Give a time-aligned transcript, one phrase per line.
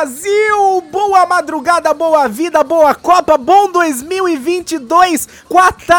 [0.00, 0.82] Brasil!
[0.90, 5.98] Boa madrugada, boa vida, boa Copa, bom 2022, Qatar!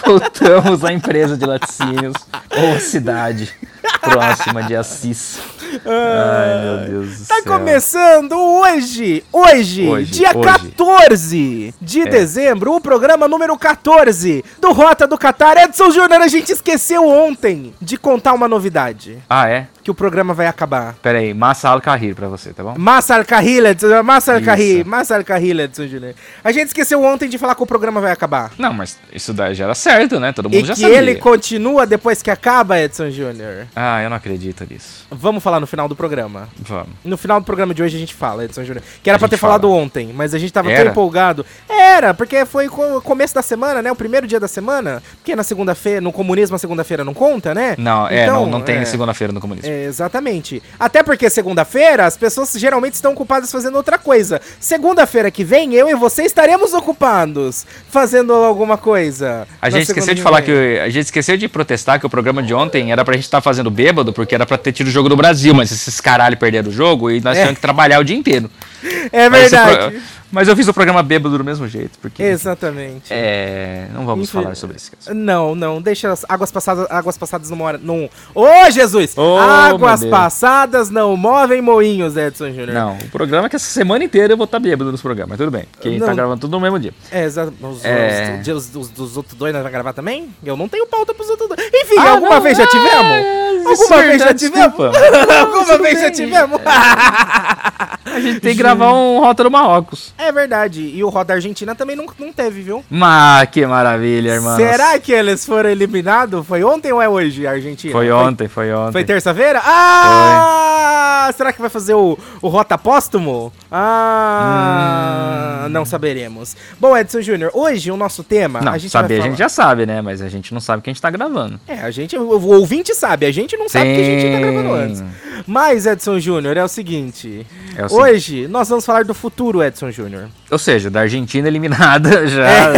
[0.06, 2.14] Voltamos à empresa de laticínios
[2.56, 3.54] ou cidade
[4.00, 5.38] próxima de Assis.
[5.86, 7.44] Ai, meu Deus do Tá céu.
[7.44, 10.48] começando hoje, hoje, Hoje, dia hoje.
[10.48, 12.06] 14 de É.
[12.06, 15.56] dezembro, o programa número 14 do Rota do Qatar.
[15.58, 19.66] Edson Júnior, a gente esqueceu ontem de contar uma novidade, Ah, é?
[19.82, 20.94] que o programa vai acabar.
[21.02, 22.74] Pera aí, Massa Al-Kahir pra você, tá bom?
[22.76, 24.88] Massa Al-Kahil, Edson, Massa Al-Kahil, Isso.
[24.88, 26.14] Massa Al-Kahil, Edson Júnior.
[26.44, 28.50] A gente esqueceu ontem de falar que o programa vai acabar.
[28.58, 30.32] Não, mas isso daí já era certo, né?
[30.32, 30.98] Todo mundo E já que sabia.
[30.98, 33.66] ele continua depois que acaba, Edson Júnior.
[33.82, 35.06] Ah, eu não acredito nisso.
[35.10, 36.48] Vamos falar no final do programa.
[36.58, 36.88] Vamos.
[37.02, 38.84] No final do programa de hoje a gente fala, Edson Júnior.
[39.02, 39.74] Que era A pra ter gente falado fala.
[39.80, 40.90] ontem, mas a gente tava tão Era?
[40.90, 41.46] empolgado.
[41.66, 43.90] Era, porque foi o começo da semana, né?
[43.90, 45.02] O primeiro dia da semana.
[45.16, 47.74] Porque na segunda-feira, no comunismo a segunda-feira não conta, né?
[47.78, 48.84] Não, é, Então, não, não tem é.
[48.84, 49.70] segunda-feira no comunismo.
[49.70, 50.62] É, exatamente.
[50.78, 54.40] Até porque segunda-feira as pessoas geralmente estão ocupadas fazendo outra coisa.
[54.60, 59.46] Segunda-feira que vem, eu e você estaremos ocupados fazendo alguma coisa.
[59.60, 60.78] A gente esqueceu de falar que.
[60.80, 63.59] A gente esqueceu de protestar que o programa de ontem era pra gente estar fazendo
[63.68, 66.72] bêbado, porque era pra ter tido o jogo do Brasil, mas esses caralho perderam o
[66.72, 67.40] jogo e nós É.
[67.40, 68.48] tínhamos que trabalhar o dia inteiro.
[69.12, 69.90] É Mas verdade.
[69.90, 70.00] pro-
[70.32, 72.22] Mas eu fiz o programa bêbado do mesmo jeito, porque.
[72.22, 73.06] Exatamente.
[73.12, 73.88] É.
[73.92, 75.12] Não vamos Infel- falar sobre esse caso.
[75.12, 77.78] Não, não, deixa as águas passadas, águas passadas não moram.
[77.82, 78.08] Não.
[78.34, 79.18] Ô, Jesus!
[79.18, 82.68] Ô, águas passadas não movem moinhos, Edson Júnior.
[82.72, 85.38] Não, o programa é que essa semana inteira eu vou estar bêbado nos programas, mas
[85.38, 85.64] tudo bem.
[85.82, 86.14] Gente tá Não.
[86.14, 86.94] gravando tudo no mesmo dia.
[87.10, 87.52] É, exato.
[87.60, 88.40] Os, É.
[88.40, 90.28] os- os- os- dos outros dois nós vamos gravar também?
[90.44, 91.60] Eu não tenho pauta pros outros dois.
[91.74, 93.16] Enfim, Ah, alguma não, vez já é, tivemos?
[93.26, 94.66] isso Alguma é vez já tivemos?
[94.76, 94.92] desculpa.
[95.40, 96.60] alguma vez já tivemos?
[98.14, 100.12] A gente tem que gravar um Rota do Marrocos.
[100.18, 100.80] É verdade.
[100.82, 102.84] E o Roda Argentina também não, não teve, viu?
[102.90, 104.56] Mas que maravilha, irmão.
[104.56, 106.46] Será que eles foram eliminados?
[106.46, 107.92] Foi ontem ou é hoje, a Argentina?
[107.92, 108.92] Foi ontem, foi ontem.
[108.92, 109.60] Foi terça-feira?
[109.64, 111.30] Ah!
[111.36, 113.52] Será que vai fazer o, o Rota Póstumo?
[113.70, 115.64] Ah!
[115.66, 115.68] Hum.
[115.68, 116.56] Não saberemos.
[116.78, 118.60] Bom, Edson Júnior, hoje o nosso tema.
[118.60, 120.00] Não, a gente saber a gente já sabe, né?
[120.02, 121.60] Mas a gente não sabe que a gente tá gravando.
[121.68, 124.72] É, a gente, o ouvinte sabe, a gente não sabe que a gente tá gravando
[124.72, 125.04] antes.
[125.46, 127.46] Mas, Edson Júnior, é o seguinte.
[127.76, 127.99] É o seguinte.
[128.00, 130.28] Hoje nós vamos falar do futuro, Edson Júnior.
[130.50, 132.72] Ou seja, da Argentina eliminada já.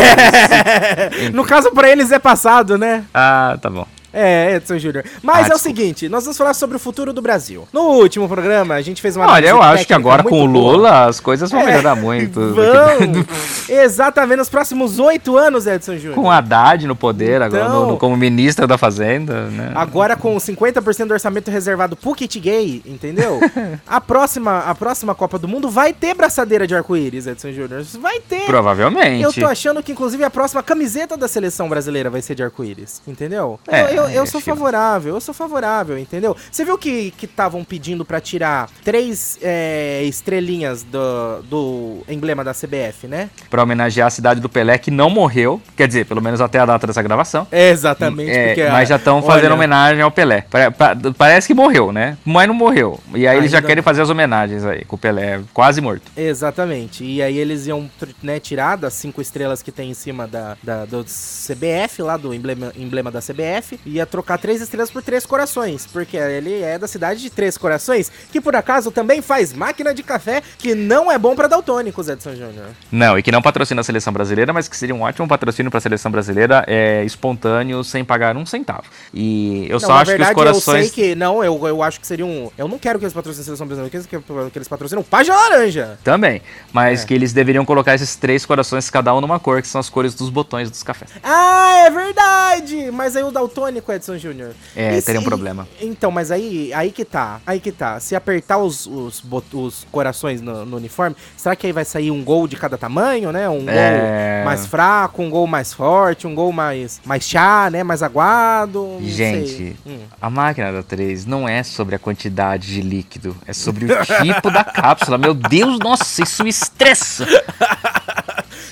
[1.33, 3.05] No caso, pra eles é passado, né?
[3.15, 3.87] Ah, tá bom.
[4.13, 5.05] É, Edson Júnior.
[5.23, 7.67] Mas Ah, é o seguinte, nós vamos falar sobre o futuro do Brasil.
[7.73, 10.53] No último programa, a gente fez uma Olha, eu acho que agora com o muito
[10.61, 10.73] boa.
[10.77, 12.39] Lula as coisas vão É, melhorar muito.
[12.53, 13.25] Vão!
[13.69, 16.15] Exatamente, nos próximos oito anos, Edson Júnior.
[16.15, 19.73] com Haddad no poder, agora Então- no- no- como ministro da Fazenda, né?
[19.75, 23.41] Agora com 50% do orçamento reservado pro kit gay, entendeu?
[23.87, 27.83] a, próxima, a próxima Copa do Mundo vai ter braçadeira de arco-íris, Edson Júnior.
[28.01, 28.45] Vai ter.
[28.47, 29.23] Provavelmente.
[29.23, 33.01] Eu tô achando que, inclusive, a próxima camiseta da seleção brasileira vai ser de arco-íris,
[33.07, 33.59] entendeu?
[33.69, 36.37] É, eu eu, eu acho sou favorável, eu sou favorável, entendeu?
[36.51, 43.07] Você viu que estavam pedindo pra tirar três é, estrelinhas do, do emblema da CBF,
[43.09, 43.31] né?
[43.51, 45.61] Pra homenagear a cidade do Pelé, que não morreu.
[45.77, 47.47] Quer dizer, pelo menos até a data dessa gravação.
[47.51, 48.69] Exatamente, É, porque...
[48.71, 50.45] mas já estão fazendo olha, homenagem ao Pelé.
[50.51, 52.17] Pa- pa- parece que morreu, né?
[52.25, 53.01] Mas não morreu.
[53.15, 56.11] E aí eles já querem fazer as homenagens aí, com o Pelé quase morto.
[56.17, 57.05] Exatamente.
[57.05, 57.91] E aí eles iam
[58.23, 62.33] né, tirar das cinco estrelas que tem em cima da, da- do CBF, lá do
[62.35, 65.87] emblema, emblema da CBF, ia trocar três estrelas por três corações.
[65.87, 70.03] Porque ele é da cidade de Três Corações, que por acaso também faz máquina de
[70.03, 72.67] café, que não é bom pra daltônicos, Edson Júnior.
[72.91, 75.79] Não, e que não patrocina a seleção brasileira, mas que seria um ótimo patrocínio para
[75.79, 78.85] a seleção brasileira, é espontâneo, sem pagar um centavo.
[79.13, 80.87] E eu não, só acho verdade, que os corações.
[80.87, 81.15] eu sei que...
[81.15, 82.51] Não, eu, eu acho que seria um...
[82.57, 85.05] Eu não quero que eles patrocinem a seleção brasileira, eu quero que, eles patrocinam o
[85.05, 85.99] Página Laranja.
[86.05, 87.07] Também, mas É.
[87.07, 90.15] que eles deveriam colocar esses três corações, cada um numa cor, que são as cores
[90.15, 91.11] dos botões dos cafés.
[91.23, 92.91] Ah, é verdade!
[92.93, 94.53] Mas aí o daltônico, Edson Júnior.
[94.77, 95.67] É, E teria um se- problema.
[95.81, 97.41] Então, mas aí, aí que tá.
[97.47, 97.99] Aí que tá.
[97.99, 102.23] Se apertar os, os, os corações no, no uniforme, será que aí vai sair um
[102.23, 103.49] gol de cada tamanho, né?
[103.49, 104.37] Um É.
[104.37, 107.83] gol mais fraco, um gol mais forte, um gol mais, mais chá, né?
[107.83, 108.99] Mais aguado.
[109.01, 109.75] Gente.
[109.87, 110.01] Hum.
[110.21, 113.89] a máquina da 3 não é sobre a quantidade de líquido, é sobre o
[114.23, 115.17] tipo da cápsula.
[115.17, 117.25] Meu Deus, nossa, isso me estressa.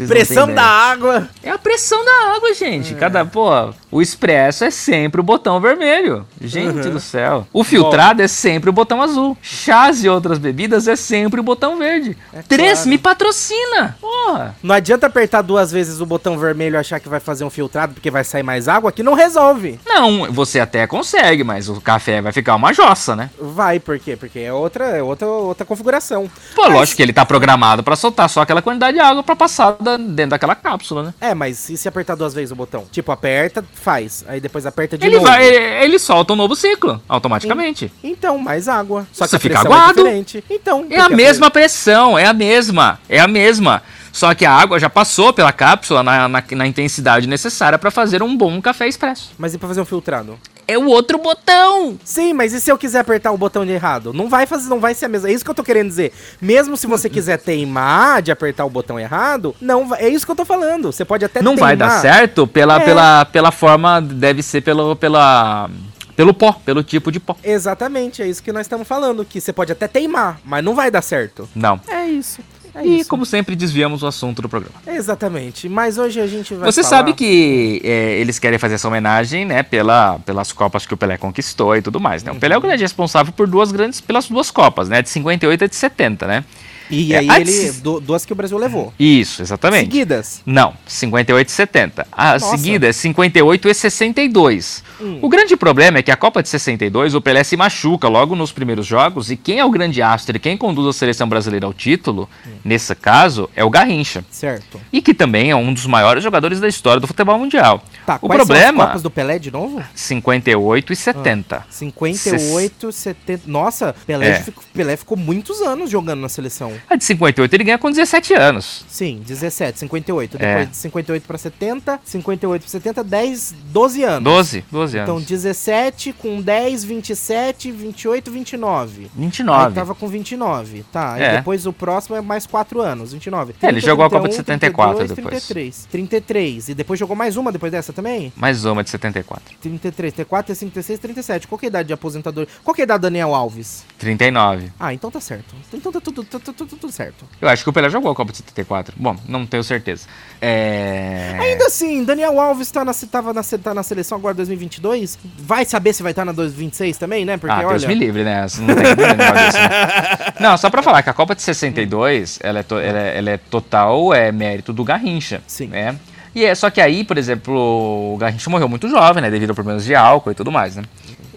[0.08, 1.28] Pressão da água.
[1.42, 2.94] É a pressão da água, gente.
[2.94, 3.48] Cada, pô,
[3.90, 6.26] o expresso é sempre o botão vermelho.
[6.40, 6.92] Gente Uhum.
[6.94, 7.46] do céu.
[7.52, 9.36] O filtrado é sempre o botão azul.
[9.42, 12.16] Chás e outras bebidas é sempre o botão verde.
[12.48, 12.88] Três, claro.
[12.90, 13.96] me patrocina.
[14.00, 14.54] Porra.
[14.62, 17.94] Não adianta apertar duas vezes o botão vermelho e achar que vai fazer um filtrado
[17.94, 19.78] porque vai sair mais água, que não resolve.
[19.86, 23.30] Não, você até consegue, mas o café vai ficar uma jossa, né?
[23.40, 24.16] Vai, por quê?
[24.16, 26.30] Porque é outra, é outra, outra configuração.
[26.54, 29.36] Pô, Mas- lógico que ele tá programado pra soltar só aquela quantidade de água pra
[29.36, 31.14] passar da- dentro daquela cápsula, né?
[31.20, 32.84] É, mas e se apertar duas vezes o botão?
[32.90, 34.24] Tipo, aperta, faz.
[34.28, 35.26] Aí depois aperta de Ele novo.
[35.26, 37.92] vai, ele, ele solta um novo ciclo, automaticamente.
[38.02, 39.06] Então, mais água.
[39.12, 39.94] Só que Você a fica é aguado.
[40.02, 40.44] diferente.
[40.50, 43.82] Então, É a mesma pressão, é a mesma, é a mesma.
[44.12, 48.22] Só que a água já passou pela cápsula na, na, na intensidade necessária pra fazer
[48.22, 49.30] um bom café expresso.
[49.38, 50.36] Mas e pra fazer um filtrado?
[50.70, 51.98] É o outro botão.
[52.04, 54.12] Sim, mas e se eu quiser apertar o botão de errado?
[54.12, 55.28] Não vai fazer, não vai ser a mesma.
[55.28, 56.12] É isso que eu tô querendo dizer.
[56.40, 60.30] Mesmo se você quiser teimar de apertar o botão errado, não vai, é isso que
[60.32, 60.92] eu tô falando.
[60.92, 62.00] Você pode até Não vai dar teimar.
[62.02, 62.84] certo pela, É.
[62.84, 65.68] pela, pela forma, deve ser pelo, pela,
[66.14, 67.36] pelo pó, pelo tipo de pó.
[67.42, 70.90] Exatamente, é isso que nós estamos falando, que você pode até teimar, mas não vai
[70.90, 71.48] dar certo.
[71.54, 71.80] Não.
[71.88, 72.40] É isso.
[72.74, 73.08] É E isso.
[73.10, 74.74] como sempre desviamos o assunto do programa.
[74.86, 75.68] Exatamente.
[75.68, 79.44] Mas hoje a gente vai Você falar- sabe que é, eles querem fazer essa homenagem,
[79.44, 82.30] né, pela, pelas copas que o Pelé conquistou e tudo mais, né?
[82.32, 85.64] O Pelé é o grande responsável por duas grandes, pelas duas copas, né, de 58
[85.64, 86.44] e de 70, né?
[86.90, 88.92] E É, aí antes- ele du- duas que o Brasil levou.
[88.98, 89.84] Isso, exatamente.
[89.90, 90.42] Seguidas.
[90.44, 92.06] Não, 58 e 70.
[92.10, 92.56] A Nossa.
[92.56, 94.82] seguida é 58 e 62.
[95.00, 95.18] Hum.
[95.22, 98.52] O grande problema é que a Copa de 62, o Pelé se machuca logo nos
[98.52, 101.72] primeiros jogos e quem é o grande astro e quem conduz a seleção brasileira ao
[101.72, 102.50] título, Hum.
[102.64, 104.24] nesse caso, é o Garrincha.
[104.30, 104.80] Certo.
[104.92, 107.82] E que também é um dos maiores jogadores da história do futebol mundial.
[108.04, 109.82] Tá, o são as problema, copas do Pelé de novo?
[109.94, 111.64] 58 e 70.
[111.70, 113.42] 58, 70.
[113.46, 114.40] Nossa, Pelé, É.
[114.42, 116.72] ficou, Pelé ficou muitos anos jogando na seleção.
[116.88, 118.84] A de 58 ele ganha com 17 anos.
[118.88, 120.36] Sim, 17, 58.
[120.36, 120.38] É.
[120.38, 124.24] Depois de 58 pra 70, 58 pra 70, 10, 12 anos.
[124.24, 125.08] 12, 12 anos.
[125.10, 129.02] Então 17 com 10, 27, 28, 29.
[129.02, 129.74] Aí 29.
[129.74, 131.18] tava com 29, tá.
[131.18, 131.36] E É.
[131.36, 133.54] depois o próximo é mais 4 anos, 29.
[133.62, 135.44] É, ele jogou a Copa de 74 32, depois.
[135.46, 135.86] 33.
[135.90, 136.68] 33.
[136.70, 138.32] E depois jogou mais uma depois dessa também?
[138.36, 139.54] Mais uma de 74.
[139.60, 141.46] 33, 34, 35, 36, 37.
[141.48, 142.46] Qual que é a idade de aposentador?
[142.64, 143.84] Qual que é a idade do Daniel Alves?
[143.98, 144.70] 39.
[144.78, 145.54] Ah, então tá certo.
[145.72, 147.24] Então tá tudo, tá tudo, tudo, tudo certo.
[147.40, 148.94] Eu acho que o Pelé jogou a Copa de 74.
[148.96, 150.06] Bom, não tenho certeza.
[150.40, 151.36] É...
[151.38, 155.18] Ainda assim, Daniel Alves tá na, tava na, tá na seleção agora 2022.
[155.38, 157.36] Vai saber se vai estar na 2026 também, né?
[157.36, 157.88] Porque ah, Deus olha.
[157.88, 158.46] me livre, né?
[158.58, 160.32] Não tem desse, né?
[160.40, 163.30] Não, só pra falar que a Copa de 62, ela é, to- ela é, ela
[163.30, 165.42] é total é, mérito do Garrincha.
[165.46, 165.68] Sim.
[165.68, 165.96] Né?
[166.34, 169.30] E é só que aí, por exemplo, o Garrincha morreu muito jovem, né?
[169.30, 170.84] Devido a problemas de álcool e tudo mais, né?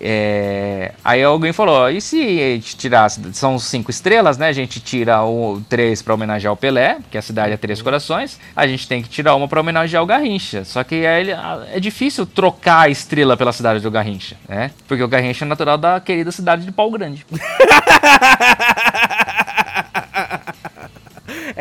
[0.06, 4.50] É, aí alguém falou, e se a gente tirasse, são cinco estrelas, né?
[4.50, 8.38] A gente tira o três pra homenagear o Pelé, que a cidade é Três Corações.
[8.54, 10.66] A gente tem que tirar uma pra homenagear o Garrincha.
[10.66, 14.72] Só que aí ele- ah, é difícil trocar a estrela pela cidade do Garrincha, né?
[14.90, 17.26] Porque o Garrincha é natural da querida cidade de Pau Grande.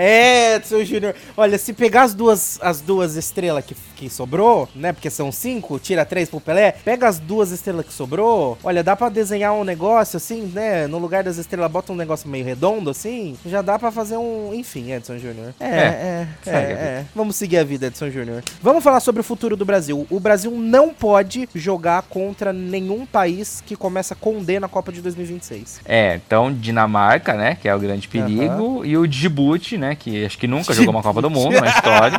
[0.02, 1.14] É, seu Júnior.
[1.36, 4.92] Olha, se pegar as duas, as duas estrelas que, que sobrou, né?
[4.92, 6.72] Porque são cinco, tira três pro Pelé.
[6.84, 8.58] Pega as duas estrelas que sobrou.
[8.64, 10.88] Olha, dá pra desenhar um negócio assim, né?
[10.88, 13.38] No lugar das estrelas, bota um negócio meio redondo assim.
[13.46, 14.52] Já dá pra fazer um.
[14.52, 15.54] Enfim, Edson Júnior.
[15.60, 17.06] É, é, é, é, vida.
[17.14, 18.42] Vamos seguir a vida, Edson Júnior.
[18.60, 20.04] Vamos falar sobre o futuro do Brasil.
[20.10, 25.00] O Brasil não pode jogar contra nenhum país que começa com D na Copa de
[25.00, 25.80] 2026.
[25.84, 30.38] É, então Dinamarca, né, que é o grande perigo, e o Djibouti, né, que acho
[30.38, 32.18] que nunca jogou uma Copa do Mundo na história.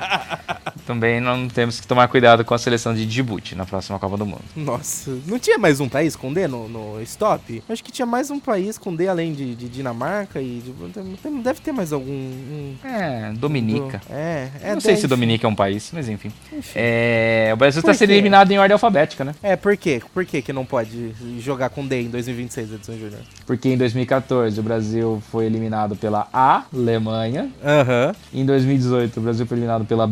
[0.85, 4.25] Também não temos que tomar cuidado com a seleção de Djibouti na próxima Copa do
[4.25, 4.41] Mundo.
[4.55, 7.63] Nossa, não tinha mais um país com D no, no stop?
[7.69, 11.61] Acho que tinha mais um país com D além de, de Dinamarca e de- deve
[11.61, 12.11] ter mais algum.
[12.11, 14.01] um- É, Dominica.
[14.09, 16.31] É, é não sei D, se Dominica é um país, mas enfim.
[16.51, 16.73] enfim.
[16.75, 19.33] É, o Brasil está sendo eliminado em ordem alfabética, né?
[19.41, 20.01] É, por quê?
[20.13, 23.19] Por quê que não pode jogar com D em 2026, Edson Júnior?
[23.45, 27.49] Porque em 2014 o Brasil foi eliminado pela Alemanha.
[27.63, 30.07] Aham, Em 2018 o Brasil foi eliminado pela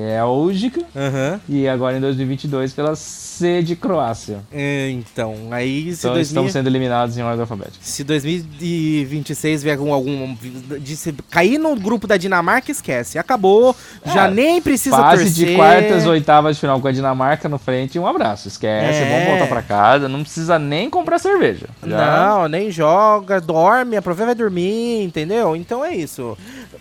[0.00, 0.82] Bélgica.
[0.96, 1.40] aham.
[1.48, 4.40] E agora em 2022 pela C de Croácia.
[4.52, 7.78] É, Então, aí se, Então 2000 estamos sendo eliminados em ordem alfabética.
[7.80, 9.92] se 2026 vier algum.
[9.92, 10.36] algum
[10.84, 13.18] se cair no grupo da Dinamarca, esquece.
[13.18, 13.74] Acabou.
[14.06, 15.46] já É, nem precisa Fase torcer.
[15.46, 17.98] de quartas, oitavas de final com a Dinamarca no frente.
[17.98, 18.48] Um abraço.
[18.48, 19.10] Esquece, É.
[19.10, 20.08] vamos voltar pra casa.
[20.08, 21.66] Não precisa nem comprar cerveja.
[21.86, 25.56] Já- Não, nem joga, dorme, aproveita vai dormir, entendeu?
[25.56, 26.36] Então é isso.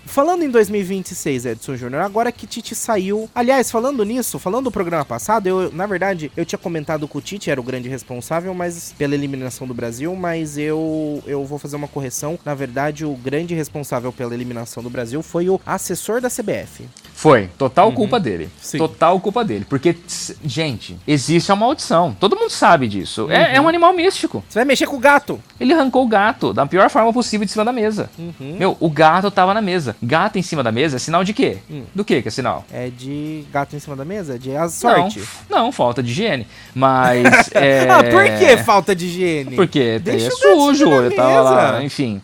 [0.06, 3.09] Falando em 2026, Edson Júnior, agora que Tite saiu.
[3.34, 7.22] Aliás, falando nisso, falando do programa passado, eu, na verdade, eu tinha comentado que o
[7.22, 11.76] Tite era o grande responsável, mas pela eliminação do Brasil, mas eu eu vou fazer
[11.76, 12.38] uma correção.
[12.44, 16.88] Na verdade, o grande responsável pela eliminação do Brasil foi o assessor da CBF.
[17.20, 18.50] Foi, total culpa dele.
[18.62, 18.78] Sim.
[18.78, 19.66] Total culpa dele.
[19.68, 19.94] Porque,
[20.42, 22.16] gente, existe a maldição.
[22.18, 23.30] Todo mundo sabe disso.
[23.30, 24.42] É, é um animal místico.
[24.48, 25.38] Você vai mexer com o gato.
[25.60, 28.10] Ele arrancou o gato da pior forma possível de cima da mesa.
[28.40, 29.98] Meu, o gato tava na mesa.
[30.02, 31.58] Gato em cima da mesa é sinal de quê?
[31.94, 32.64] Do que que é sinal?
[32.72, 34.40] É de gato em cima da mesa?
[34.40, 35.22] De sorte.
[35.50, 36.48] Não, não, falta de higiene.
[36.74, 37.26] Mas.
[37.54, 37.86] é...
[37.90, 39.58] Ah, por que falta de higiene?
[39.58, 42.22] Porque é Deixa o gato sujo, ele tava lá, enfim.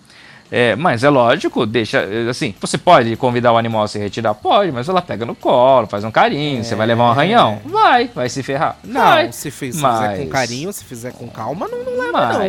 [0.51, 2.05] É, mas é lógico, deixa.
[2.29, 4.33] Assim, você pode convidar o animal a se retirar?
[4.35, 7.59] Pode, mas ela pega no colo, faz um carinho, você vai levar um arranhão?
[7.65, 8.77] Vai, vai se ferrar.
[8.83, 9.31] Não, vai.
[9.31, 12.39] se, fiz- se mas, fizer com carinho, se fizer com calma, não, não leva não.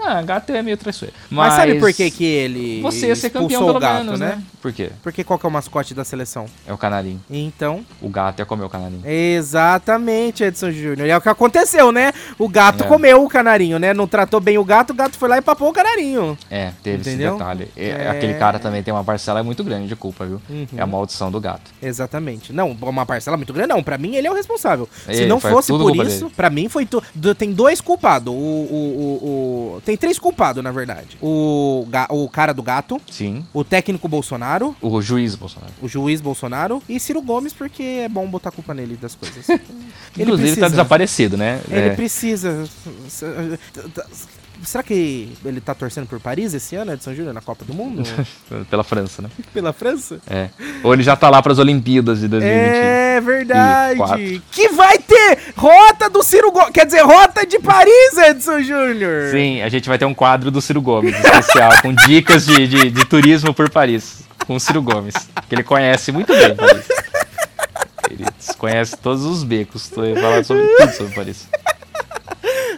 [0.00, 0.16] Mas.
[0.16, 1.14] Ah, gato é meio traiçoeiro.
[1.30, 4.42] Mas, sabe por que que ele Você ia ser campeão pelo o gato, menos, né?
[4.60, 4.90] Por quê?
[5.02, 6.46] Porque qual que é o mascote da seleção?
[6.66, 7.20] É o canarinho.
[7.30, 9.02] Então, O gato ia comer o canarinho.
[9.06, 11.06] exatamente, Edson Júnior.
[11.06, 12.12] E é o que aconteceu, né?
[12.38, 12.86] O gato É.
[12.86, 13.92] comeu o canarinho, né?
[13.94, 16.36] Não tratou bem o gato, o gato foi lá e papou o canarinho.
[16.50, 17.30] É, teve Entendeu?
[17.34, 17.68] esse detalhe.
[17.76, 18.10] É, É.
[18.10, 20.40] Aquele cara também tem uma parcela muito grande de culpa, viu?
[20.48, 20.66] Uhum.
[20.76, 21.70] É a maldição do gato.
[21.82, 22.52] Exatamente.
[22.52, 23.82] Não, uma parcela muito grande, não.
[23.82, 24.88] Pra mim, ele é o responsável.
[25.04, 26.32] Se Ele não faz fosse tudo por isso, dele.
[26.36, 26.86] pra mim foi.
[26.86, 27.02] Tu...
[27.14, 28.32] do- Tem dois culpados.
[28.32, 31.18] O, o, o, o- Tem três culpados, na verdade.
[31.20, 33.44] O, o cara do gato, Sim.
[33.52, 35.72] o técnico Bolsonaro, O juiz Bolsonaro.
[35.82, 39.44] o juiz Bolsonaro e Ciro Gomes, porque é bom botar culpa nele das coisas.
[40.16, 41.60] Inclusive tá desaparecido, né?
[41.68, 41.90] Ele É.
[41.96, 42.68] precisa.
[44.64, 48.02] Será que ele tá torcendo por Paris esse ano, Edson Júnior, na Copa do Mundo?
[48.70, 49.30] Pela França, né?
[49.52, 50.20] Pela França?
[50.28, 50.50] É.
[50.82, 52.60] Ou ele já tá lá pras Olimpíadas de 2020.
[52.74, 54.42] É verdade.
[54.50, 56.70] Que vai ter rota do Ciro Gomes.
[56.70, 59.30] Quer dizer, rota de Paris, Edson Júnior.
[59.30, 62.90] Sim, a gente vai ter um quadro do Ciro Gomes especial, com dicas de, de,
[62.90, 64.22] de turismo por Paris.
[64.46, 65.14] Com o Ciro Gomes.
[65.48, 66.84] Que ele conhece muito bem Paris.
[68.10, 68.26] Ele
[68.58, 69.88] conhece todos os becos.
[69.88, 71.48] Tô falando sobre tudo sobre Paris.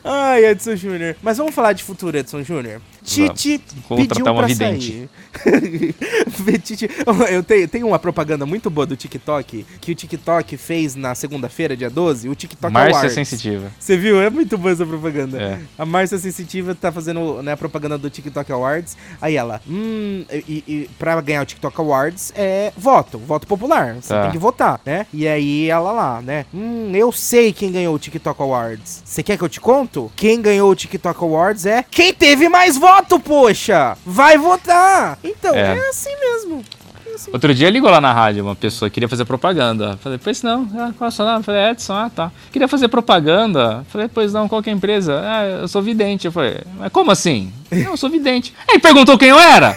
[0.04, 1.16] Ai, Edson Júnior.
[1.22, 2.80] Mas vamos falar de futuro, Edson Júnior.
[3.04, 5.08] Tite Vamos pediu uma pra vidente.
[5.42, 6.58] sair.
[6.62, 6.88] Tite-
[7.30, 11.76] Eu tenho, tenho uma propaganda muito boa do TikTok, que o TikTok fez na segunda-feira,
[11.76, 13.14] dia 12, o TikTok Márcia Awards.
[13.14, 13.72] Sensitiva.
[13.78, 14.20] Você viu?
[14.20, 15.40] É muito boa essa propaganda.
[15.40, 15.58] É.
[15.78, 18.96] A Márcia Sensitiva tá fazendo né, a propaganda do TikTok Awards.
[19.20, 23.94] Aí ela, hum, e, e pra ganhar o TikTok Awards é voto, voto popular.
[24.00, 24.22] Você Tá.
[24.22, 25.06] tem que votar, né?
[25.12, 26.44] E aí ela lá, né?
[26.54, 29.02] Hum, eu sei quem ganhou o TikTok Awards.
[29.04, 30.12] Você quer que eu te conto?
[30.14, 33.96] Quem ganhou o TikTok Awards é quem teve mais voto, poxa!
[34.04, 35.18] Vai votar!
[35.24, 35.88] Então, é, É.
[35.88, 36.64] assim mesmo.
[37.06, 37.30] É assim.
[37.32, 39.98] Outro dia ligou lá na rádio uma pessoa que queria fazer propaganda.
[40.02, 41.42] Falei, pois não, ah, qual é o seu nome?
[41.42, 42.30] Falei, Edson, ah tá.
[42.52, 43.84] Queria fazer propaganda.
[43.88, 45.20] Falei, pois não, qual que é a empresa?
[45.24, 46.26] Ah, eu sou vidente.
[46.26, 47.52] Eu falei, mas como assim?
[47.70, 48.54] Não, eu sou vidente.
[48.70, 49.76] Aí perguntou quem eu era.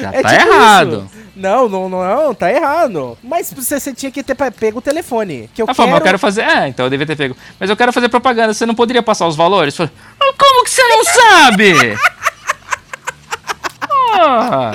[0.00, 1.08] Já É tá tipo errado.
[1.12, 1.27] isso.
[1.38, 3.16] Não, não, não, não, tá errado.
[3.22, 5.48] Mas você, você tinha que ter pe- pego o telefone.
[5.54, 5.88] Que eu Ela quero...
[5.88, 6.42] mas eu quero fazer.
[6.42, 7.36] É, então eu devia ter pego.
[7.60, 9.78] Mas eu quero fazer propaganda, você não poderia passar os valores?
[9.80, 9.88] "Ah,
[10.36, 11.72] como que você não sabe?
[14.20, 14.72] Ah,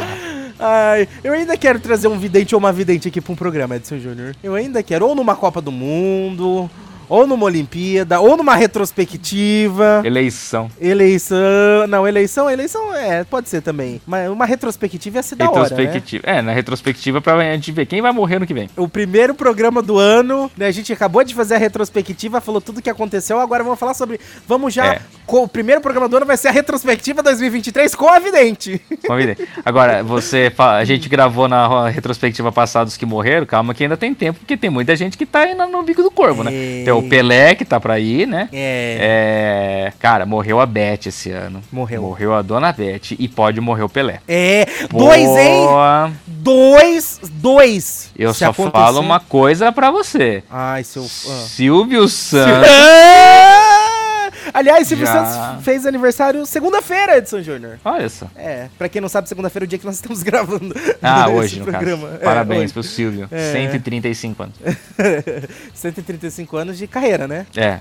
[0.60, 3.98] Ai, eu ainda quero trazer um vidente ou uma vidente aqui pra um programa, Edson
[3.98, 4.34] Júnior.
[4.42, 6.70] Eu ainda quero, ou numa Copa do Mundo,
[7.10, 10.02] ou numa Olimpíada, ou numa retrospectiva.
[10.06, 10.70] eleição.
[10.80, 11.88] Eleição.
[11.88, 14.02] Não, eleição, eleição é, pode ser também.
[14.06, 15.62] Mas uma retrospectiva ia ser da hora.
[15.62, 15.64] Né?
[15.64, 16.24] Retrospectiva.
[16.26, 18.70] É, na retrospectiva pra gente ver quem vai morrer no que vem.
[18.78, 20.68] O primeiro programa do ano, né?
[20.68, 23.40] A gente acabou de fazer a retrospectiva, falou tudo o que aconteceu.
[23.40, 24.20] Agora vamos falar sobre.
[24.48, 24.96] Vamos já.
[24.96, 25.02] É.
[25.26, 28.82] com- o primeiro programa do ano vai ser a retrospectiva 2023 com a vidente.
[29.08, 29.36] Convidei.
[29.66, 33.98] Agora, você a gente gravou na ro- retrospectiva passada os que morreram, calma que ainda
[33.98, 36.52] tem tempo, porque tem muita gente que tá aí no, no bico do corvo, né?
[36.54, 36.84] É.
[36.84, 38.50] Tem o Pelé que tá pra ir, né?
[38.54, 39.88] É.
[39.88, 41.62] É, cara, morreu a Beth esse ano.
[41.72, 42.02] Morreu.
[42.02, 44.20] Morreu a dona Beth e pode morrer o Pelé.
[44.28, 44.66] É.
[44.90, 45.66] Dois, hein?
[45.66, 46.12] Boa.
[46.28, 47.20] Dois.
[47.34, 48.12] Dois.
[48.18, 50.44] Eu Se só acontecer- falo uma coisa pra você.
[50.50, 51.04] Ai, seu.
[51.04, 51.46] ah.
[51.48, 52.68] Silvio Santos.
[54.54, 55.26] Aliás, Silvio Já.
[55.26, 57.80] Santos fez aniversário segunda-feira, Edson Júnior.
[57.84, 58.28] Olha só.
[58.36, 60.76] É, pra quem não sabe, segunda-feira é o dia que nós estamos gravando.
[61.02, 62.08] Ah, hoje, no programa.
[62.08, 62.22] caso.
[62.22, 62.74] É, Parabéns hoje.
[62.74, 63.28] pro Silvio.
[63.32, 63.52] É.
[63.54, 64.56] 135 anos.
[65.74, 67.46] 135 anos de carreira, né?
[67.56, 67.80] É.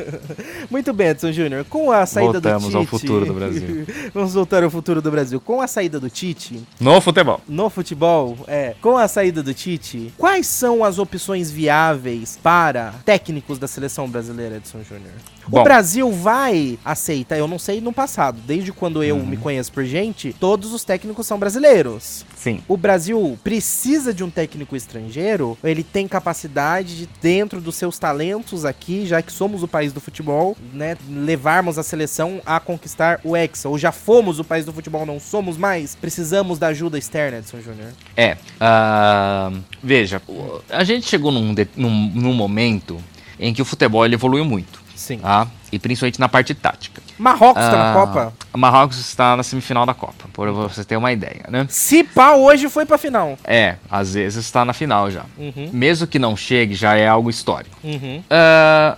[0.70, 1.64] Muito bem, Edson Júnior.
[1.64, 2.76] Com a saída do Voltamos Tite...
[2.76, 3.86] ao futuro do Brasil.
[4.12, 5.40] Vamos voltar ao futuro do Brasil.
[5.40, 7.40] Com a saída do Tite, No futebol.
[7.48, 13.58] no futebol, é, com a saída do Tite, quais são as opções viáveis para técnicos
[13.58, 15.12] da seleção brasileira, Edson Júnior?
[15.46, 15.62] O Bom.
[15.64, 19.26] Brasil vai aceitar, eu não sei no passado, desde quando eu Uhum.
[19.26, 22.24] me conheço por gente, todos os técnicos são brasileiros.
[22.36, 22.60] Sim.
[22.66, 28.64] O Brasil precisa de um técnico estrangeiro, ele tem capacidade de, dentro dos seus talentos
[28.64, 33.36] aqui, já que somos o país do futebol, né, levarmos a seleção a conquistar o
[33.36, 33.68] Hexa.
[33.68, 35.94] Ou já fomos o país do futebol, não somos mais?
[35.94, 37.88] Precisamos da ajuda externa, Edson Júnior.
[38.16, 38.36] É.
[38.60, 42.98] ah, veja, o- a gente chegou num, num, num momento
[43.38, 44.83] em que o futebol evoluiu muito.
[44.94, 45.18] Sim.
[45.18, 45.46] Tá?
[45.72, 47.02] E principalmente na parte tática.
[47.18, 48.32] Marrocos tá na Ah, Copa.
[48.56, 51.66] Marrocos está na semifinal da Copa, por você ter uma ideia, né?
[51.68, 53.36] Se pá, hoje foi pra final.
[53.44, 55.24] É, às vezes está na final já.
[55.36, 55.70] Uhum.
[55.72, 57.76] Mesmo que não chegue, já é algo histórico.
[57.82, 58.22] Uhum.
[58.30, 58.96] Ah,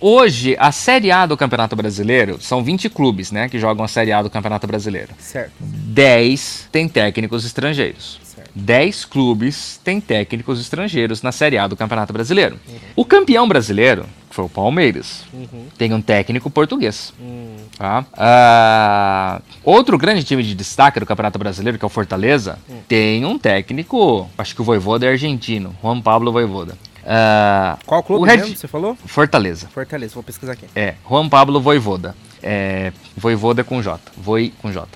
[0.00, 4.12] hoje, a Série A do Campeonato Brasileiro são 20 clubes, né, que jogam a Série
[4.12, 5.10] A do Campeonato Brasileiro.
[5.18, 5.52] Certo.
[5.60, 8.20] 10 têm técnicos estrangeiros.
[8.56, 8.66] Certo.
[8.66, 12.58] 10 clubes têm técnicos estrangeiros na Série A do Campeonato Brasileiro.
[12.94, 15.66] O campeão brasileiro, que foi o Palmeiras, Uhum.
[15.76, 17.12] tem um técnico português.
[17.20, 17.56] Hum.
[17.78, 18.04] Tá?
[18.16, 22.58] Ah, outro grande time de destaque do Campeonato Brasileiro, que é o Fortaleza,
[22.88, 26.76] tem um técnico, acho que o Voivoda é argentino, Juan Pablo Voivoda.
[27.04, 28.96] Ah, Qual clube o Red- mesmo você falou?
[29.04, 29.68] Fortaleza.
[29.72, 30.64] Fortaleza, vou pesquisar aqui.
[30.74, 32.14] É, Juan Pablo Voivoda.
[32.42, 34.00] É, Voivoda com J.
[34.16, 34.86] Voi com J.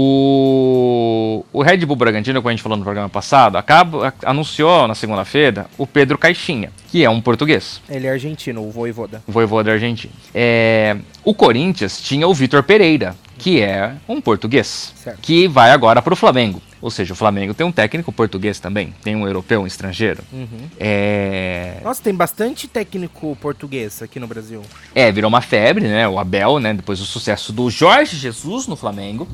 [0.00, 4.94] O, o Red Bull Bragantino, como a gente falou no programa passado, acaba, anunciou na
[4.94, 7.82] segunda-feira o Pedro Caixinha, que é um português.
[7.90, 9.20] Ele é argentino, o Voivoda.
[9.26, 10.12] Voivoda argentino.
[10.32, 15.18] É, o Corinthians tinha o Vitor Pereira, que é um português, Certo.
[15.22, 16.60] que vai agora para o Flamengo.
[16.80, 20.22] Ou seja, o Flamengo tem um técnico português também, tem um europeu, um estrangeiro.
[20.32, 20.68] Uhum.
[20.78, 24.62] É, Nossa, tem bastante técnico português aqui no Brasil.
[24.94, 26.06] É, virou uma febre, né?
[26.06, 26.72] O Abel, né?
[26.74, 29.26] Depois do sucesso do Jorge Jesus no Flamengo.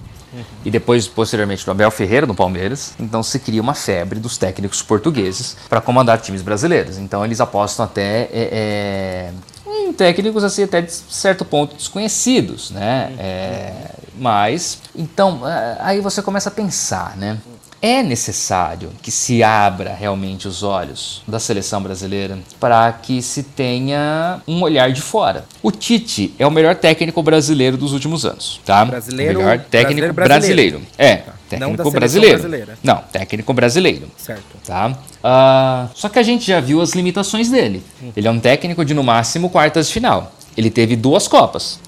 [0.65, 2.95] E depois, posteriormente, do Abel Ferreira no Palmeiras.
[2.99, 6.99] Então se cria uma febre dos técnicos portugueses para comandar times brasileiros.
[6.99, 9.33] Então eles apostam até é, é,
[9.67, 13.15] em técnicos assim até de certo ponto desconhecidos, né?
[13.19, 17.39] É, mas, então, é, aí você começa a pensar, né?
[17.83, 24.41] É necessário que se abra realmente os olhos da seleção brasileira para que se tenha
[24.49, 25.45] um olhar de fora.
[25.63, 28.87] O Tite é o melhor técnico brasileiro dos últimos anos, tá?
[28.87, 30.83] Brasileiro- o melhor técnico brasileiro brasileiro.
[30.97, 31.59] É, Tá.
[31.59, 32.39] Não da técnico seleção brasileiro.
[32.41, 32.79] brasileira.
[32.83, 34.43] Não, técnico brasileiro Certo.
[34.67, 34.97] tá?
[35.23, 37.83] Ah, só que a gente já viu as limitações dele.
[38.17, 40.33] Ele é um técnico de no máximo quartas de final.
[40.57, 41.79] Ele teve duas Copas.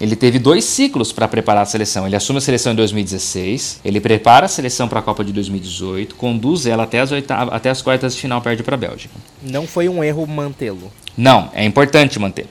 [0.00, 2.06] Ele teve dois ciclos para preparar a seleção.
[2.06, 6.14] Ele assume a seleção em 2016, ele prepara a seleção para a Copa de 2018,
[6.14, 9.14] conduz ela até as, oitavas, até as quartas de final, perde para a Bélgica.
[9.42, 10.90] Não foi um erro mantê-lo.
[11.16, 12.46] Não, é importante manter.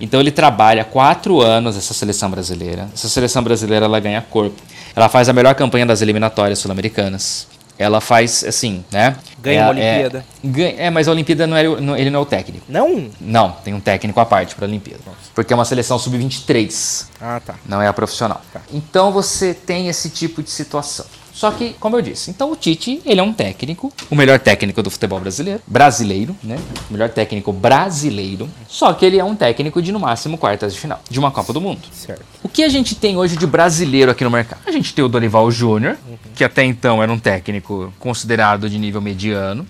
[0.00, 2.88] Então ele trabalha quatro anos essa seleção brasileira.
[2.94, 4.62] Essa seleção brasileira ela ganha corpo.
[4.94, 7.48] Ela faz a melhor campanha das eliminatórias sul-americanas.
[7.78, 9.16] Ela faz assim, né?
[9.40, 10.24] Ganha É- uma Olimpíada.
[10.42, 12.64] É, ganha- é, mas a Olimpíada não é, o- não- ele não é o técnico.
[12.68, 13.08] Não?
[13.20, 15.02] Não, tem um técnico à parte para a Olimpíada.
[15.34, 17.54] Porque é uma seleção sub-23 Ah, tá.
[17.66, 18.40] não é a profissional.
[18.72, 21.04] Então você tem esse tipo de situação.
[21.32, 24.82] Só que, como eu disse, então o Tite, ele é um técnico, o melhor técnico
[24.82, 26.56] do futebol brasileiro, brasileiro, né?
[26.88, 28.48] O melhor técnico brasileiro.
[28.66, 31.52] Só que ele é um técnico de no máximo quartas de final de uma Copa
[31.52, 31.82] do Mundo.
[31.92, 32.22] Certo.
[32.42, 34.60] O que a gente tem hoje de brasileiro aqui no mercado?
[34.66, 35.98] A gente tem o Dorival Júnior,
[36.36, 39.66] que até então era um técnico considerado de nível mediano,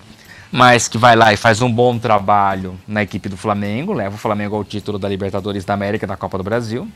[0.51, 4.17] mas que vai lá e faz um bom trabalho na equipe do Flamengo, leva o
[4.17, 6.87] Flamengo ao título da Libertadores da América e da Copa do Brasil.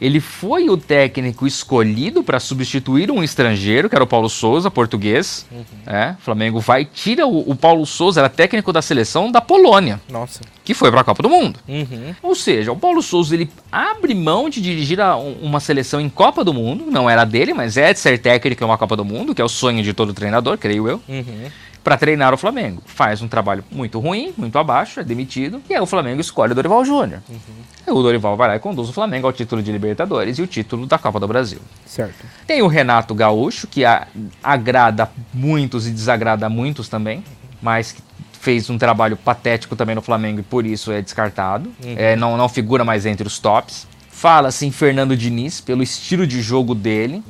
[0.00, 5.46] Ele foi o técnico escolhido para substituir um estrangeiro, que era o Paulo Souza, português.
[5.86, 10.00] É, o Flamengo vai tira o, o Paulo Souza, era técnico da seleção da Polônia,
[10.08, 10.40] Nossa.
[10.64, 11.58] que foi para a Copa do Mundo.
[11.68, 12.14] Uhum.
[12.22, 16.08] Ou seja, o Paulo Souza ele abre mão de dirigir a- um- uma seleção em
[16.08, 19.04] Copa do Mundo, não era dele, mas é de ser técnico em uma Copa do
[19.04, 21.46] Mundo, que é o sonho de todo treinador, creio eu, Uhum.
[21.86, 22.82] Para treinar o Flamengo.
[22.84, 26.54] Faz um trabalho muito ruim, muito abaixo, é demitido, e aí o Flamengo escolhe o
[26.56, 27.20] Dorival Júnior.
[27.86, 30.48] E o Dorival vai lá e conduz o Flamengo ao título de Libertadores e o
[30.48, 31.60] título da Copa do Brasil.
[31.86, 32.26] Certo.
[32.44, 34.08] Tem o Renato Gaúcho, que a-
[34.42, 37.22] agrada muitos e desagrada muitos também,
[37.62, 38.02] mas que
[38.40, 41.70] fez um trabalho patético também no Flamengo e por isso é descartado.
[41.84, 43.86] É, não, não figura mais entre os tops.
[44.10, 47.22] Fala-se em Fernando Diniz, pelo estilo de jogo dele,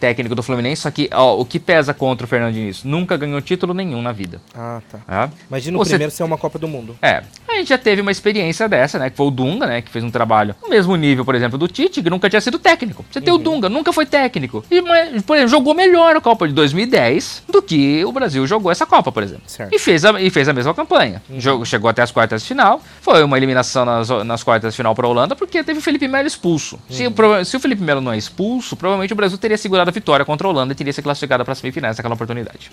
[0.00, 2.82] técnico do Fluminense, só que ó, o que pesa contra o Fernando Diniz?
[2.82, 4.40] Nunca ganhou título nenhum na vida.
[4.54, 4.98] Ah, tá.
[5.06, 5.30] tá?
[5.48, 6.96] Imagina o Você- primeiro ser uma Copa do Mundo.
[7.02, 9.10] É, a gente já teve uma experiência dessa, né?
[9.10, 9.82] Que foi o Dunga, né?
[9.82, 12.58] Que fez um trabalho no mesmo nível, por exemplo, do Tite, que nunca tinha sido
[12.58, 13.04] técnico.
[13.10, 14.64] Você tem o Dunga, nunca foi técnico.
[14.70, 14.80] E,
[15.22, 19.12] por exemplo, jogou melhor a Copa de 2010 do que o Brasil jogou essa Copa,
[19.12, 19.42] por exemplo.
[19.46, 19.74] Certo.
[19.74, 21.22] E fez a, e fez a mesma campanha.
[21.38, 22.80] Jogo, chegou até as quartas de final.
[23.02, 26.08] Foi uma eliminação nas, nas quartas de final para a Holanda, porque teve o Felipe
[26.08, 26.78] Melo expulso.
[26.88, 29.89] Se, o, prova- se o Felipe Melo não é expulso, provavelmente o Brasil teria segurado
[29.90, 32.70] a vitória contra a Holanda e teria se classificado para as semifinais naquela oportunidade.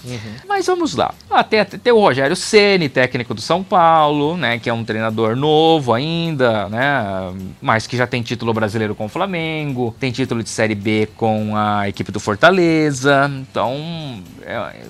[0.47, 1.13] Mas vamos lá.
[1.29, 5.93] Até tem o Rogério Ceni, técnico do São Paulo, né, que é um treinador novo
[5.93, 10.75] ainda, né, mas que já tem título brasileiro com o Flamengo, tem título de Série
[10.75, 13.29] B com a equipe do Fortaleza.
[13.41, 14.85] Então, é-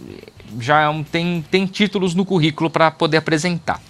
[0.60, 3.82] já é um- tem, tem títulos no currículo para poder apresentar.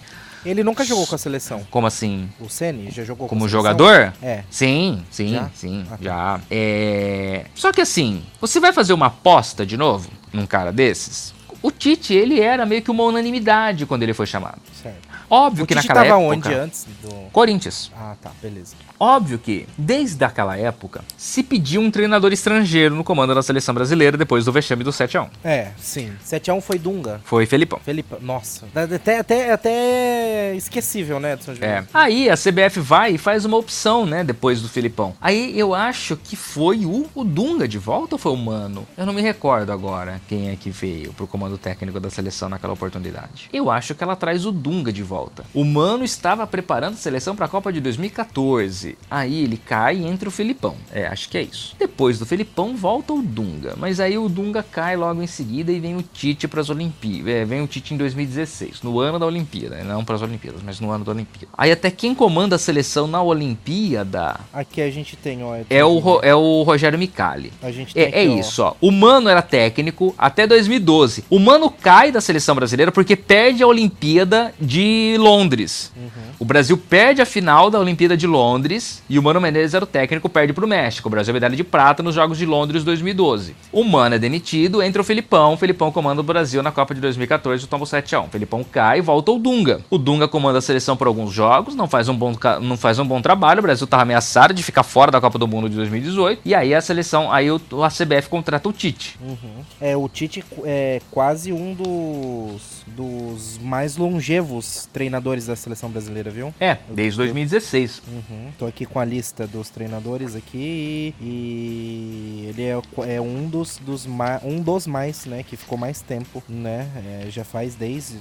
[0.44, 1.66] Ele nunca jogou com a seleção.
[1.70, 2.28] Como assim?
[2.40, 3.60] O Ceni já jogou com Como a seleção?
[3.60, 4.12] jogador?
[4.22, 4.44] É.
[4.50, 5.50] Sim, sim, Já?
[5.54, 5.98] sim, Ah, tá.
[6.00, 6.40] já.
[6.50, 7.46] É...
[7.54, 11.34] Só que assim, você vai fazer uma aposta de novo num cara desses?
[11.60, 14.60] o Tite, ele era meio que uma unanimidade quando ele foi chamado.
[14.80, 15.07] Certo.
[15.30, 16.48] Óbvio O que naquela tava época...
[16.48, 17.30] onde antes do...
[17.32, 17.90] Corinthians.
[17.96, 18.74] Ah, tá, beleza.
[19.00, 24.16] Óbvio que, desde aquela época, se pediu um treinador estrangeiro no comando da seleção brasileira
[24.16, 25.28] depois do vexame do 7x1.
[25.44, 26.12] É, sim.
[26.24, 27.20] 7x1 foi Dunga.
[27.24, 27.78] Foi Felipão.
[27.84, 28.66] Felipe, nossa.
[28.74, 31.52] Até, até, até esquecível, né, Edson?
[31.60, 31.84] É.
[31.94, 35.14] Aí a CBF vai e faz uma opção, né, depois do Filipão.
[35.20, 38.86] Aí eu acho que foi o, o Dunga de volta ou foi o Mano?
[38.96, 42.72] Eu não me recordo agora quem é que veio pro comando técnico da seleção naquela
[42.72, 43.48] oportunidade.
[43.52, 45.17] Eu acho que ela traz o Dunga de volta.
[45.54, 48.96] O Mano estava preparando a seleção para a Copa de 2014.
[49.10, 50.74] Aí ele cai e entra o Filipão.
[50.92, 51.74] É, acho que é isso.
[51.78, 55.80] Depois do Filipão volta o Dunga, mas aí o Dunga cai logo em seguida e
[55.80, 57.28] vem o Tite para as Olimpíadas.
[57.32, 59.84] É, vem o Tite em 2016, no ano da Olimpíada, né?
[59.84, 61.48] não para as Olimpíadas, mas no ano da Olimpíada.
[61.56, 65.54] Aí até quem comanda a seleção na Olimpíada Aqui a gente tem, ó.
[65.56, 65.98] Edson é o.
[65.98, 67.52] Ro- é o Rogério Micali.
[67.62, 68.40] A gente tem É, é aqui, ó.
[68.40, 68.74] isso, ó.
[68.80, 71.24] O Mano era técnico até 2012.
[71.30, 75.92] O Mano cai da seleção brasileira porque perde a Olimpíada de Londres.
[76.38, 79.86] O Brasil perde a final da Olimpíada de Londres e o Mano Menezes era o
[79.86, 81.08] técnico, perde pro México.
[81.08, 83.56] O Brasil é medalha de prata nos Jogos de Londres 2012.
[83.72, 85.54] O Mano é demitido, entra o Felipão.
[85.54, 88.26] O Felipão comanda o Brasil na Copa de 2014 e toma o 7x1.
[88.26, 89.80] O Felipão cai e volta o Dunga.
[89.90, 93.06] O Dunga comanda a seleção por alguns jogos, não faz um bom, não faz um
[93.06, 93.60] bom trabalho.
[93.60, 96.42] O Brasil tava ameaçado de ficar fora da Copa do Mundo de 2018.
[96.44, 99.18] E aí a seleção, aí o, a CBF contrata o Tite.
[99.20, 99.64] Uhum.
[99.80, 106.52] É, o Tite é quase um dos, dos mais longevos treinadores da seleção brasileira, viu?
[106.58, 108.02] É, desde 2016.
[108.08, 108.50] Uhum.
[108.58, 114.04] Tô aqui com a lista dos treinadores aqui e ele é, é um dos, dos
[114.06, 116.88] ma- um dos mais, né, que ficou mais tempo, né?
[117.24, 118.16] É, já faz desde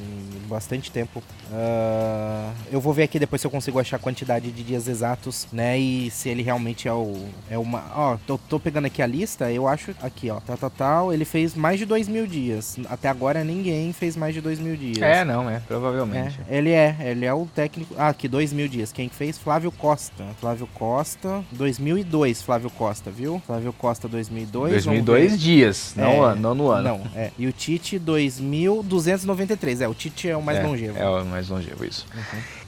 [0.47, 1.23] bastante tempo.
[1.51, 5.47] Ah, eu vou ver aqui depois se eu consigo achar a quantidade de dias exatos,
[5.51, 5.79] né?
[5.79, 9.51] E se ele realmente é o é uma, ó, tô, tô pegando aqui a lista,
[9.51, 12.77] eu acho aqui, ó, tal, tal, tal, ele fez mais de dois mil dias.
[12.87, 15.01] Até agora ninguém fez mais de dois mil dias.
[15.01, 16.39] É, não, é, provavelmente.
[16.47, 17.93] É, ele é, ele é o técnico.
[17.97, 18.91] Ah, aqui, dois mil dias.
[18.91, 19.38] Quem fez?
[19.38, 20.23] Flávio Costa.
[20.39, 23.41] Flávio Costa, 2002, Flávio Costa, viu?
[23.45, 24.86] Flávio Costa, 2002.
[24.86, 25.38] vamos 2002 ver.
[25.38, 26.84] dias, não, É, ano, não no ano.
[26.84, 27.32] Não, é.
[27.38, 29.82] E o Tite, 2293.
[29.82, 30.97] É, o Tite é o mais é, longevo.
[30.97, 32.06] É o mais longevo, isso.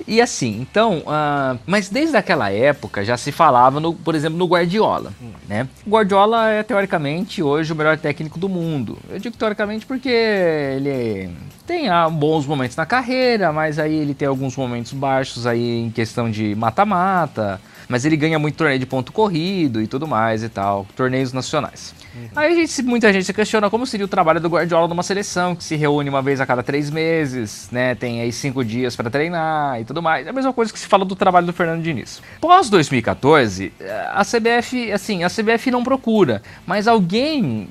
[0.07, 4.45] E assim, então, ah, mas desde aquela época já se falava, no, por exemplo, no
[4.45, 5.13] Guardiola,
[5.47, 5.67] né?
[5.85, 8.97] O Guardiola é teoricamente hoje o melhor técnico do mundo.
[9.09, 11.29] Eu digo teoricamente porque ele
[11.69, 15.91] tem ah, bons momentos na carreira, mas aí ele tem alguns momentos baixos aí em
[15.91, 20.49] questão de mata-mata, mas ele ganha muito torneio de ponto corrido e tudo mais e
[20.49, 21.93] tal, torneios nacionais.
[22.35, 25.55] Aí a gente, muita gente se questiona como seria o trabalho do Guardiola numa seleção
[25.55, 27.95] que se reúne uma vez a cada três meses, né?
[27.95, 30.27] Tem aí cinco dias para treinar e tudo mais.
[30.27, 32.21] É a mesma coisa que se fala do trabalho do Fernando Diniz.
[32.41, 33.71] Pós 2014,
[34.11, 37.67] a CBF, assim, a CBF não procura, mas alguém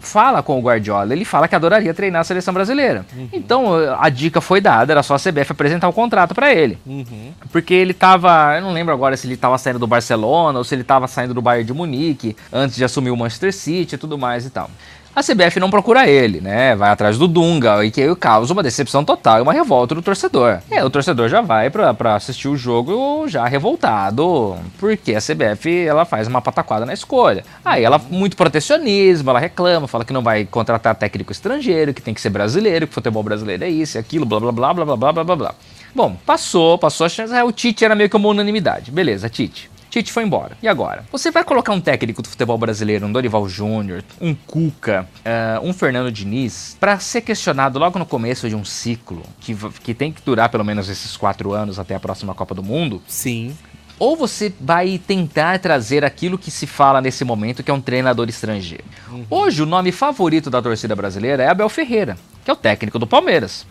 [0.00, 1.12] fala com o Guardiola.
[1.12, 3.04] Ele fala que adoraria treinar a seleção brasileira.
[3.32, 6.78] Então a dica foi dada, era só a CBF apresentar o contrato para ele.
[6.86, 7.32] Uhum.
[7.52, 8.56] Porque ele tava.
[8.56, 11.32] Eu não lembro agora se ele tava saindo do Barcelona ou se ele tava saindo
[11.34, 14.68] do Bayern de Munique antes de assumir o Manchester City e tudo mais e tal.
[15.14, 16.76] A CBF não procura ele, né?
[16.76, 20.60] Vai atrás do Dunga, e que causa uma decepção total e uma revolta do torcedor.
[20.70, 26.04] Aí o torcedor já vai pra, assistir o jogo já revoltado, porque a CBF ela
[26.04, 27.44] faz uma pataquada na escolha.
[27.64, 32.14] Aí ela, muito protecionismo, ela reclama, fala que não vai contratar técnico estrangeiro, que tem
[32.14, 35.12] que ser brasileiro, que futebol brasileiro é isso, é aquilo, blá blá blá blá blá
[35.12, 35.54] blá blá blá.
[35.94, 37.32] Bom, passou, passou a chance.
[37.34, 38.90] é, O Tite era meio que uma unanimidade.
[38.90, 39.70] Beleza, Tite.
[39.90, 40.56] Tite foi embora.
[40.62, 41.04] E agora?
[41.10, 45.72] Você vai colocar um técnico do futebol brasileiro, um Dorival Júnior, um Cuca, eh, um
[45.72, 50.22] Fernando Diniz, pra ser questionado logo no começo de um ciclo que, que tem que
[50.24, 53.02] durar pelo menos esses quatro anos até a próxima Copa do Mundo?
[53.08, 53.56] Sim.
[53.98, 58.28] Ou você vai tentar trazer aquilo que se fala nesse momento, que é um treinador
[58.28, 58.84] estrangeiro.
[59.28, 63.06] Hoje, o nome favorito da torcida brasileira é Abel Ferreira, que é o técnico do
[63.06, 63.66] Palmeiras.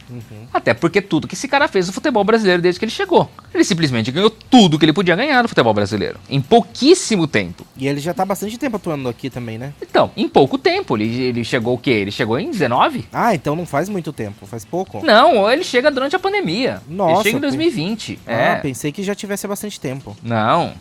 [0.53, 3.29] Até porque tudo que esse cara fez no futebol brasileiro desde que ele chegou.
[3.53, 6.19] Ele simplesmente ganhou tudo que ele podia ganhar no futebol brasileiro.
[6.29, 7.65] Em pouquíssimo tempo.
[7.77, 9.73] E ele já tá bastante tempo atuando aqui também, né?
[9.82, 10.95] Então, em pouco tempo.
[10.97, 11.91] Ele, ele chegou o quê?
[11.91, 13.08] Ele chegou em 19?
[13.12, 15.03] Ah, então não faz muito tempo, faz pouco.
[15.05, 16.82] Não, ele chega durante a pandemia.
[16.88, 18.19] Nossa, ele chega em pe- 2020.
[18.27, 18.55] Ah, é.
[18.58, 20.15] pensei que já tivesse há bastante tempo.
[20.23, 20.73] Não.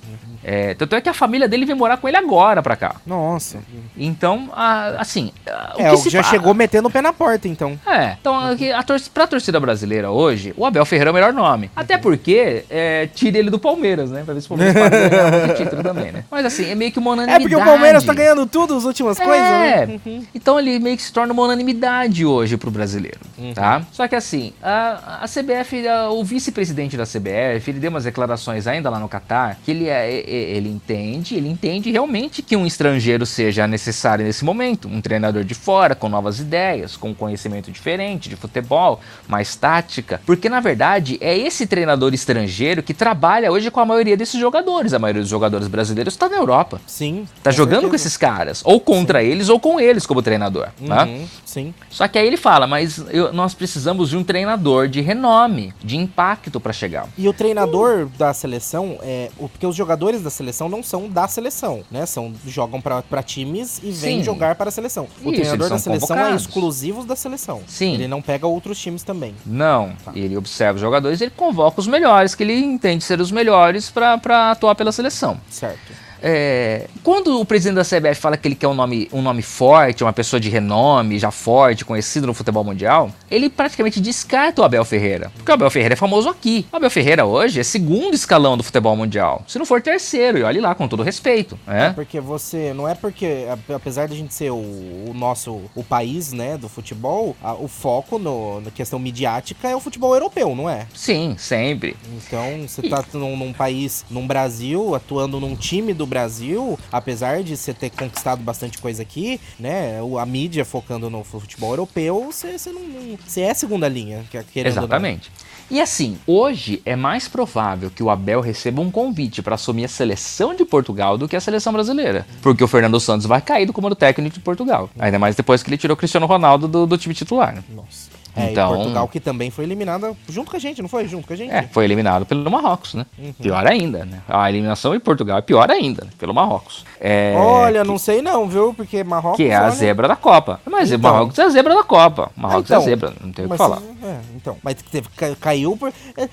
[0.42, 2.96] É, tanto é que a família dele vem morar com ele agora pra cá.
[3.06, 3.58] Nossa.
[3.96, 7.48] Então, a- assim, a- o é, que se já chegou metendo o pé na porta,
[7.48, 7.78] então.
[7.86, 11.32] É, então a, a tor pra torcida brasileira hoje, o Abel Ferreira é o melhor
[11.32, 11.70] nome.
[11.74, 14.22] Até porque é, tira ele do Palmeiras, né?
[14.24, 16.24] Pra ver se o Palmeiras pode ganhar título também, né?
[16.30, 17.42] Mas assim, é meio que uma É unanimidade.
[17.48, 20.00] porque o Palmeiras tá ganhando tudo, as últimas coisas, É, né?
[20.34, 23.52] então ele meio que se torna uma unanimidade hoje pro brasileiro, Uhum.
[23.54, 23.82] tá?
[23.92, 28.88] Só que assim, a, a CBF, o vice-presidente da CBF, ele deu umas declarações ainda
[28.90, 33.66] lá no Catar, que ele, é- ele entende, ele entende realmente que um estrangeiro seja
[33.66, 39.00] necessário nesse momento, um treinador de fora com novas ideias, com conhecimento diferente de futebol,
[39.26, 44.16] mais tática, porque na verdade é esse treinador estrangeiro que trabalha hoje com a maioria
[44.16, 44.92] desses jogadores.
[44.92, 46.80] A maioria dos jogadores brasileiros está na Europa.
[46.86, 47.26] Sim.
[47.42, 47.90] Tá jogando certeza.
[47.90, 49.26] com esses caras, ou contra Sim.
[49.26, 51.02] eles ou com eles como treinador, né?
[51.02, 51.28] uhum, né?
[51.44, 51.74] Sim.
[51.90, 55.96] Só que aí ele fala, mas eu, nós precisamos de um treinador de renome, de
[55.96, 57.08] impacto para chegar.
[57.16, 58.12] E o treinador uh.
[58.18, 62.06] da seleção é, porque os jogadores da seleção não são da seleção, né?
[62.06, 65.08] São jogam para times e vêm jogar para a seleção.
[65.22, 66.32] O Isso, treinador da seleção é convocados.
[66.32, 67.62] é exclusivo da seleção.
[67.66, 67.94] Sim.
[67.94, 69.34] Ele não pega outros times também.
[69.44, 69.92] Não.
[70.04, 70.12] Tá.
[70.14, 74.50] Ele observa os jogadores, ele convoca os melhores que ele entende ser os melhores para
[74.50, 75.40] atuar pela seleção.
[75.50, 76.07] Certo.
[76.22, 80.02] É, quando o presidente da CBF fala que ele quer um nome, um nome forte,
[80.02, 84.84] uma pessoa de renome, já forte, conhecido no futebol mundial, ele praticamente descarta o Abel
[84.84, 85.30] Ferreira.
[85.36, 86.66] Porque o Abel Ferreira é famoso aqui.
[86.72, 89.44] O Abel Ferreira hoje é segundo escalão do futebol mundial.
[89.46, 91.58] Se não for terceiro, e olhe lá, com todo respeito.
[91.66, 92.72] É, é porque você.
[92.74, 96.68] Não é porque, apesar de a gente ser o, o nosso o país né, do
[96.68, 100.86] futebol, a, o foco no, na questão midiática é o futebol europeu, não é?
[100.94, 101.96] Sim, sempre.
[102.12, 102.90] Então, você e...
[102.90, 107.90] tá num, num país, num Brasil, atuando num time do Brasil, apesar de você ter
[107.90, 109.98] conquistado bastante coisa aqui, né?
[110.20, 114.24] A mídia focando no futebol europeu, você, não, você é segunda linha,
[114.68, 115.30] Exatamente.
[115.70, 119.88] E assim, hoje é mais provável que o Abel receba um convite para assumir a
[119.88, 122.26] seleção de Portugal do que a seleção brasileira.
[122.40, 124.88] Porque o Fernando Santos vai cair do comando técnico de Portugal.
[124.98, 127.62] Ainda mais depois que ele tirou o Cristiano Ronaldo do, do time titular.
[127.68, 128.17] Nossa.
[128.38, 131.06] É, então, Portugal que também foi eliminada junto com a gente, não foi?
[131.08, 131.52] Junto com a gente.
[131.52, 133.06] É, foi eliminado pelo Marrocos, né?
[133.18, 133.32] Uhum.
[133.32, 134.22] Pior ainda, né?
[134.28, 136.10] A eliminação em Portugal é pior ainda, né?
[136.18, 136.84] pelo Marrocos.
[137.00, 138.74] É, olha, que, não sei não, viu?
[138.74, 139.36] Porque Marrocos.
[139.36, 140.60] Que é a zebra da Copa.
[140.66, 142.30] Mas então, Marrocos é a zebra da Copa.
[142.36, 143.80] Marrocos então, é a zebra, não tem o que falar.
[144.02, 145.08] É, então, mas teve,
[145.40, 145.92] caiu por.
[146.16, 146.28] É,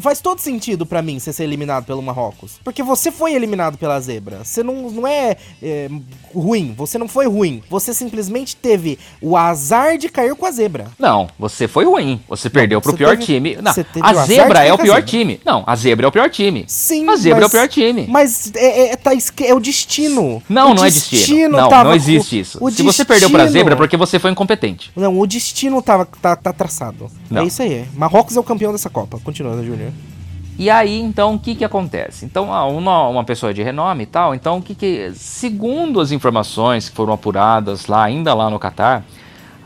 [0.00, 2.60] faz todo sentido para mim você ser eliminado pelo Marrocos.
[2.64, 4.44] Porque você foi eliminado pela zebra.
[4.44, 5.88] Você não, não é, é
[6.34, 7.62] ruim, você não foi ruim.
[7.68, 10.86] Você simplesmente teve o azar de cair com a zebra.
[10.98, 12.20] Não, você foi ruim.
[12.28, 13.56] Você perdeu pro pior teve, time.
[13.56, 15.40] Não, a zebra é o pior time.
[15.44, 16.64] Não, a zebra é o pior time.
[16.68, 18.06] Sim, a zebra mas, é o pior time.
[18.08, 19.12] Mas é, é, tá,
[19.44, 20.42] é o destino.
[20.48, 21.56] Não, o não destino é destino.
[21.56, 22.58] Não, não existe isso.
[22.58, 22.92] Se destino...
[22.92, 24.90] você perdeu pra zebra é porque você foi incompetente.
[24.94, 27.10] Não, o destino tava, tá, tá traçado.
[27.30, 27.42] Não.
[27.42, 27.84] É isso aí.
[27.94, 29.18] Marrocos é o campeão dessa Copa.
[29.22, 29.92] Continua, Júnior.
[30.58, 32.24] E aí, então, o que que acontece?
[32.24, 35.12] Então, uma, uma pessoa de renome e tal, então, o que que...
[35.14, 39.04] Segundo as informações que foram apuradas lá, ainda lá no Catar,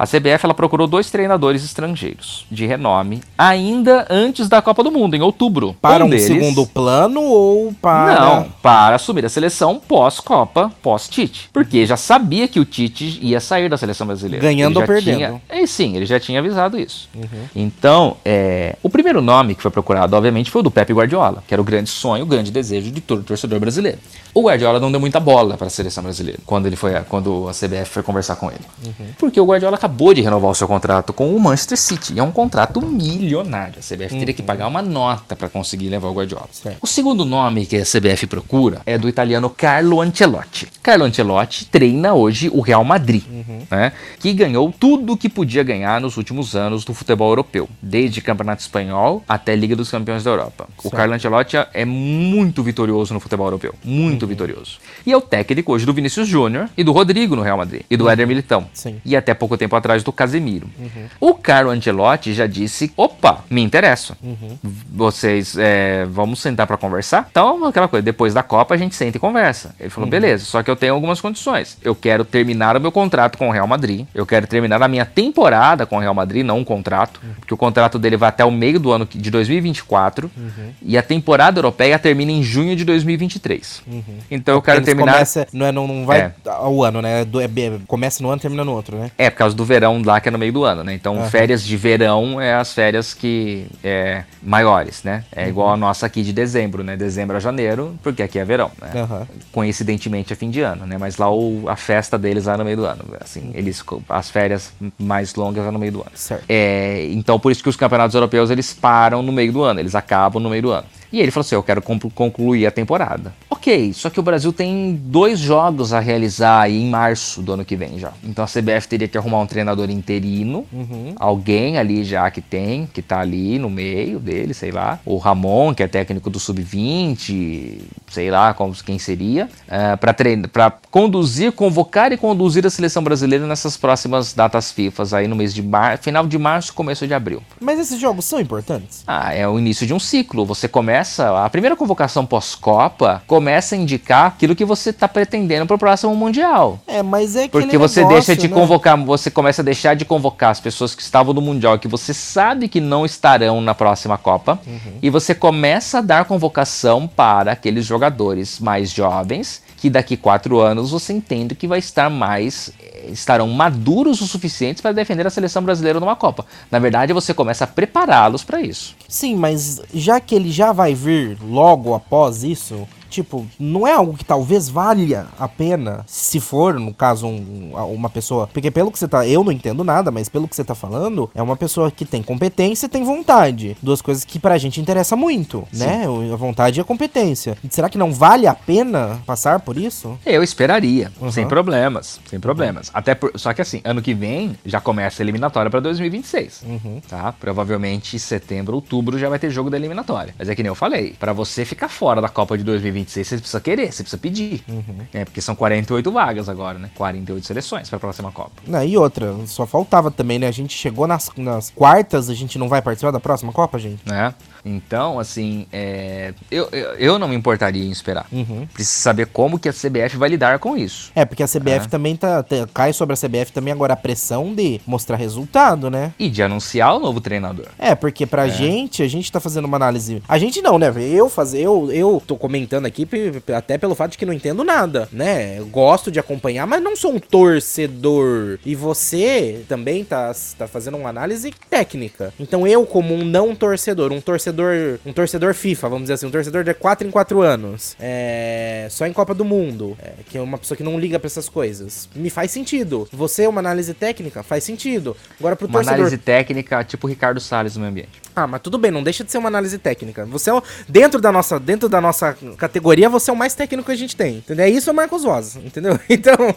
[0.03, 5.15] a CBF ela procurou dois treinadores estrangeiros de renome ainda antes da Copa do Mundo,
[5.15, 5.77] em outubro.
[5.81, 6.25] Para um, um deles...
[6.25, 8.21] segundo plano ou para.
[8.21, 11.51] Não, para assumir a seleção pós-Copa, pós-Tite.
[11.53, 14.45] Porque já sabia que o Tite ia sair da seleção brasileira.
[14.45, 15.19] Ganhando ou perdendo.
[15.19, 15.43] Tinha...
[15.49, 17.09] É, sim, ele já tinha avisado isso.
[17.15, 17.45] Uhum.
[17.55, 18.75] Então, é...
[18.83, 21.65] o primeiro nome que foi procurado, obviamente, foi o do Pepe Guardiola, que era o
[21.65, 23.99] grande sonho, o grande desejo de todo torcedor brasileiro.
[24.35, 27.53] O Guardiola não deu muita bola para a seleção brasileira quando ele foi, quando a
[27.53, 28.65] CBF foi conversar com ele.
[28.85, 29.07] Uhum.
[29.17, 32.14] Porque o Guardiola acabou de renovar o seu contrato com o Manchester City.
[32.14, 33.74] E é um contrato milionário.
[33.78, 34.18] A CBF uhum.
[34.18, 34.46] teria que uhum.
[34.46, 36.48] pagar uma nota para conseguir levar o Guardiola.
[36.52, 36.78] Certo.
[36.81, 40.68] O segundo nome que a CBF procura é do italiano Carlo Ancelotti.
[40.83, 43.62] Carlo Ancelotti treina hoje o Real Madrid, uhum.
[43.70, 48.20] né, que ganhou tudo o que podia ganhar nos últimos anos do futebol europeu, desde
[48.20, 50.68] Campeonato Espanhol até Liga dos Campeões da Europa.
[50.76, 50.87] Certo.
[50.87, 53.74] O Carlo Ancelotti é muito vitorioso no futebol europeu.
[53.85, 54.78] Muito muito vitorioso.
[55.05, 57.83] E é o técnico hoje do Vinícius Júnior e do Rodrigo no Real Madrid.
[57.90, 58.11] E do uhum.
[58.11, 58.66] Éder Militão.
[58.72, 59.00] Sim.
[59.05, 60.68] E até pouco tempo atrás do Casemiro.
[60.79, 61.07] Uhum.
[61.21, 64.16] O Carlo Ancelotti já disse: opa, me interessa.
[64.23, 64.59] Uhum.
[64.90, 67.29] Vocês é, vamos sentar para conversar?
[67.31, 69.75] Então, aquela coisa, depois da Copa a gente senta e conversa.
[69.79, 70.11] Ele falou: uhum.
[70.11, 71.77] beleza, só que eu tenho algumas condições.
[71.83, 74.07] Eu quero terminar o meu contrato com o Real Madrid.
[74.14, 77.21] Eu quero terminar a minha temporada com o Real Madrid, não um contrato.
[77.23, 77.35] Uhum.
[77.40, 80.31] Porque o contrato dele vai até o meio do ano de 2024.
[80.37, 80.51] Uhum.
[80.81, 83.83] E a temporada europeia termina em junho de 2023.
[83.87, 84.03] Uhum.
[84.31, 85.14] Então eu quero terminar.
[85.14, 86.33] Começa, não, é, não, não vai é.
[86.47, 87.25] ao ano, né?
[87.25, 87.49] Do, é,
[87.87, 89.11] começa no ano termina no outro, né?
[89.16, 90.94] É, por causa do verão lá que é no meio do ano, né?
[90.94, 91.29] Então, uhum.
[91.29, 95.25] férias de verão é as férias que é maiores, né?
[95.33, 95.48] É uhum.
[95.48, 96.96] igual a nossa aqui de dezembro, né?
[96.96, 98.90] Dezembro a janeiro, porque aqui é verão, né?
[98.94, 99.27] Uhum.
[99.53, 100.96] Coincidentemente é fim de ano, né?
[100.98, 103.05] Mas lá o, a festa deles lá é no meio do ano.
[103.20, 106.12] Assim, eles as férias mais longas é no meio do ano.
[106.14, 106.44] Certo.
[106.48, 109.94] É, então, por isso que os campeonatos europeus eles param no meio do ano, eles
[109.94, 110.87] acabam no meio do ano.
[111.12, 113.35] E ele falou assim: Eu quero concluir a temporada.
[113.51, 117.64] Ok, só que o Brasil tem dois jogos a realizar aí em março do ano
[117.64, 118.12] que vem já.
[118.25, 121.14] Então a CBF teria que arrumar um treinador interino, uhum.
[121.16, 124.98] alguém ali já que tem, que tá ali no meio dele, sei lá.
[125.05, 131.53] O Ramon, que é técnico do Sub-20, sei lá como, quem seria, uh, para conduzir,
[131.53, 136.03] convocar e conduzir a seleção brasileira nessas próximas datas FIFA aí no mês de março,
[136.03, 137.42] final de março, começo de abril.
[137.61, 139.05] Mas esses jogos são importantes?
[139.07, 140.44] Ah, é o início de um ciclo.
[140.46, 145.67] Você começa começa, a primeira convocação pós-Copa começa a indicar aquilo que você tá pretendendo
[145.67, 146.79] pro próximo Mundial.
[146.87, 148.55] É, mas é Porque você deixa de né?
[148.55, 152.15] convocar, você começa a deixar de convocar as pessoas que estavam no Mundial, que você
[152.15, 154.99] sabe que não estarão na próxima Copa, uhum.
[155.03, 160.92] e você começa a dar convocação para aqueles jogadores mais jovens, que daqui quatro anos
[160.92, 162.73] você entende que vai estar mais
[163.09, 166.47] estarão maduros o suficientes para defender a seleção brasileira numa Copa.
[166.71, 168.95] Na verdade, você começa a prepará-los para isso.
[169.09, 174.16] Sim, mas já que ele já vai vir logo após isso, tipo, não é algo
[174.16, 178.48] que talvez valha a pena, se for, no caso, um, uma pessoa.
[178.53, 179.27] Porque pelo que você tá.
[179.27, 182.22] Eu não entendo nada, mas pelo que você tá falando, é uma pessoa que tem
[182.22, 183.77] competência e tem vontade.
[183.83, 185.85] Duas coisas que pra gente interessa muito, Sim.
[185.85, 186.05] né?
[186.33, 187.57] A vontade e a competência.
[187.70, 190.18] Será que não vale a pena passar por isso?
[190.25, 191.31] Eu esperaria, uhum.
[191.31, 192.20] sem problemas.
[192.27, 192.88] Sem problemas.
[192.88, 192.94] Uhum.
[192.94, 196.64] Até por, Só que assim, ano que vem já começa a eliminatória pra 2026.
[196.66, 197.01] Uhum.
[197.09, 197.33] Tá?
[197.33, 200.35] Provavelmente setembro, outubro já vai ter jogo da eliminatória.
[200.38, 203.29] Mas é que nem eu falei, para você ficar fora da Copa de 2026 2026
[203.29, 204.65] você precisa querer, você precisa pedir.
[204.69, 205.07] Uhum.
[205.12, 206.91] É, porque são 48 vagas agora, né?
[206.95, 208.62] 48 seleções para a próxima Copa.
[208.67, 210.49] Não, e outra, só faltava também, né?
[210.49, 214.03] A gente chegou nas, nas quartas, a gente não vai participar da próxima Copa, gente?
[214.11, 214.33] É.
[214.64, 218.27] Então, assim, é, eu, eu, eu, não me importaria em esperar.
[218.33, 218.66] Uhum.
[218.72, 221.11] Preciso saber como que a CBF vai lidar com isso.
[221.14, 221.88] É, porque a CBF é.
[221.88, 226.14] também tá, tá, Cai sobre a CBF também agora a pressão de mostrar resultado, né?
[226.18, 227.66] E de anunciar o novo treinador.
[227.79, 228.51] É, porque pra é.
[228.51, 230.22] gente, a gente tá fazendo uma análise.
[230.29, 230.92] A gente não, né?
[230.96, 233.07] Eu fazer, eu, eu tô comentando aqui
[233.55, 235.59] até pelo fato de que não entendo nada, né?
[235.59, 238.59] Eu gosto de acompanhar, mas não sou um torcedor.
[238.64, 242.33] E você também tá, tá fazendo uma análise técnica.
[242.38, 246.27] Então eu, como um não torcedor, um torcedor torcedor, um torcedor FIFA, vamos dizer assim,
[246.27, 250.38] um torcedor de 4 em 4 anos, é, só em Copa do Mundo, é, que
[250.38, 253.09] é uma pessoa que não liga para essas coisas, me faz sentido.
[253.12, 255.17] Você, uma análise técnica, faz sentido.
[255.38, 255.95] Agora pro uma torcedor...
[255.95, 258.23] análise técnica, tipo Ricardo Salles no meio ambiente.
[258.35, 260.25] Ah, mas tudo bem, não deixa de ser uma análise técnica.
[260.27, 263.93] Você é, dentro da nossa, dentro da nossa categoria, você é o mais técnico que
[263.93, 264.65] a gente tem, entendeu?
[264.65, 265.99] É isso é o Marcos Voz, entendeu?
[266.12, 266.37] Então,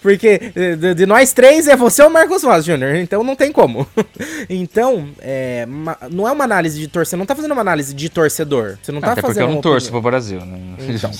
[0.00, 0.38] porque
[0.78, 3.86] de, de, nós três é você ou o Marcos Voz, Júnior, então não tem como.
[4.48, 5.33] Então, é,
[6.10, 8.78] não é uma análise de torcedor, você não tá fazendo uma análise de torcedor.
[8.82, 9.34] Você não tá Até fazendo.
[9.34, 10.58] Porque eu não torço pro Brasil, né?
[10.88, 11.10] Então,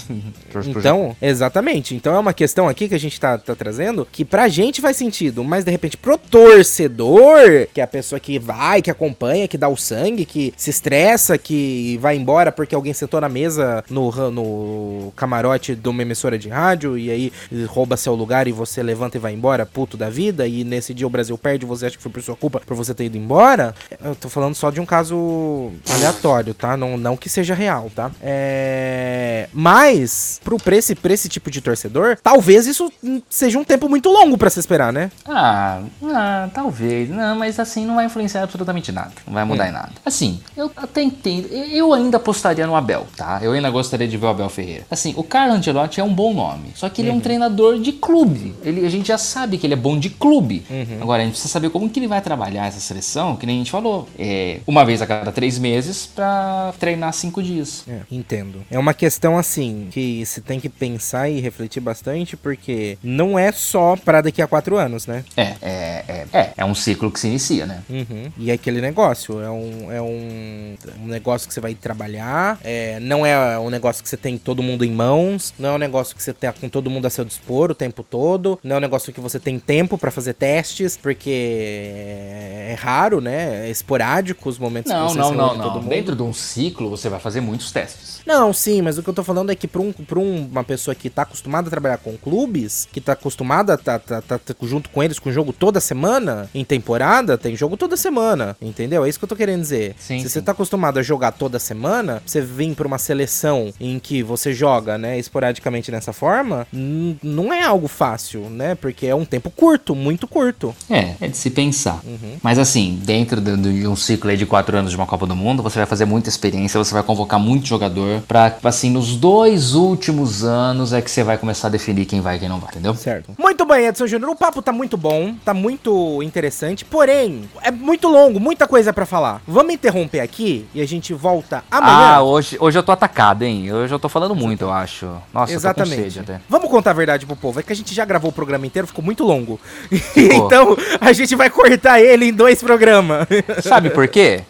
[0.66, 1.94] então exatamente.
[1.94, 4.96] Então é uma questão aqui que a gente tá, tá trazendo que pra gente faz
[4.96, 9.58] sentido, mas de repente pro torcedor, que é a pessoa que vai, que acompanha, que
[9.58, 14.10] dá o sangue, que se estressa, que vai embora porque alguém sentou na mesa no,
[14.30, 17.32] no camarote de uma emissora de rádio e aí
[17.66, 21.06] rouba seu lugar e você levanta e vai embora, puto da vida, e nesse dia
[21.06, 23.74] o Brasil perde, você acha que foi por sua culpa por você ter ido embora.
[24.04, 26.76] Eu tô falando só de um caso aleatório, tá?
[26.76, 28.10] Não, não que seja real, tá?
[28.22, 29.48] É...
[29.52, 32.92] Mas, pro, pra, esse, pra esse tipo de torcedor, talvez isso
[33.30, 35.10] seja um tempo muito longo para se esperar, né?
[35.26, 37.08] Ah, ah, talvez.
[37.08, 39.12] Não, mas assim, não vai influenciar absolutamente nada.
[39.26, 39.68] Não vai mudar hum.
[39.68, 39.92] em nada.
[40.04, 41.48] Assim, eu até entendo.
[41.48, 43.40] Eu ainda apostaria no Abel, tá?
[43.42, 44.86] Eu ainda gostaria de ver o Abel Ferreira.
[44.90, 46.72] Assim, o Carlo Ancelotti é um bom nome.
[46.74, 47.12] Só que ele uhum.
[47.12, 47.22] é um uhum.
[47.22, 48.54] treinador de clube.
[48.62, 50.64] Ele, a gente já sabe que ele é bom de clube.
[50.68, 50.98] Uhum.
[51.00, 53.58] Agora, a gente precisa saber como que ele vai trabalhar essa seleção, que nem a
[53.58, 53.93] gente falou.
[54.18, 57.84] É, uma vez a cada três meses para treinar cinco dias.
[57.88, 58.64] É, entendo.
[58.70, 63.52] É uma questão assim que se tem que pensar e refletir bastante, porque não é
[63.52, 65.24] só para daqui a quatro anos, né?
[65.36, 67.82] É, é, é, é, é um ciclo que se inicia, né?
[67.88, 68.30] Uhum.
[68.38, 72.98] E é aquele negócio, é um, é um, um negócio que você vai trabalhar, é,
[73.00, 76.14] não é um negócio que você tem todo mundo em mãos, não é um negócio
[76.14, 78.82] que você tem com todo mundo a seu dispor o tempo todo, não é um
[78.82, 83.68] negócio que você tem tempo para fazer testes, porque é, é raro, né?
[83.68, 85.62] É esporádico os momentos não, que você não, não, não.
[85.62, 85.90] todo mundo.
[85.90, 88.22] Dentro de um ciclo você vai fazer muitos testes.
[88.26, 90.94] Não, sim, mas o que eu tô falando é que pra, um, pra uma pessoa
[90.94, 94.54] que tá acostumada a trabalhar com clubes, que tá acostumada a tá, tá, tá, tá
[94.62, 99.04] junto com eles com jogo toda semana, em temporada, tem jogo toda semana, entendeu?
[99.04, 99.94] É isso que eu tô querendo dizer.
[99.98, 100.28] Sim, Se sim.
[100.28, 104.54] você tá acostumado a jogar toda semana, você vir pra uma seleção em que você
[104.54, 108.74] joga, né, esporadicamente dessa forma, não é algo fácil, né?
[108.74, 110.74] Porque é um tempo curto, muito curto.
[110.88, 112.00] É, é de se pensar.
[112.04, 112.38] Uhum.
[112.42, 113.40] Mas assim, dentro
[113.80, 116.04] de um ciclo aí de quatro anos de uma Copa do Mundo, você vai fazer
[116.04, 121.10] muita experiência, você vai convocar muito jogador pra, assim, nos dois últimos anos é que
[121.10, 122.94] você vai começar a definir quem vai e quem não vai, entendeu?
[122.94, 123.32] Certo.
[123.38, 124.30] Muito bem, Edson Júnior.
[124.30, 129.06] O papo tá muito bom, tá muito interessante, porém, é muito longo, muita coisa para
[129.06, 129.42] falar.
[129.46, 132.16] Vamos interromper aqui e a gente volta amanhã.
[132.16, 133.72] Ah, hoje, hoje eu tô atacado, hein?
[133.72, 135.10] Hoje eu tô falando muito, eu acho.
[135.32, 136.20] Nossa, Exatamente.
[136.48, 137.60] Vamos contar a verdade pro povo.
[137.60, 139.60] É que a gente já gravou o programa inteiro, ficou muito longo.
[140.16, 143.26] então, a gente vai cortar ele em dois programas.
[143.68, 144.42] Sabe por quê?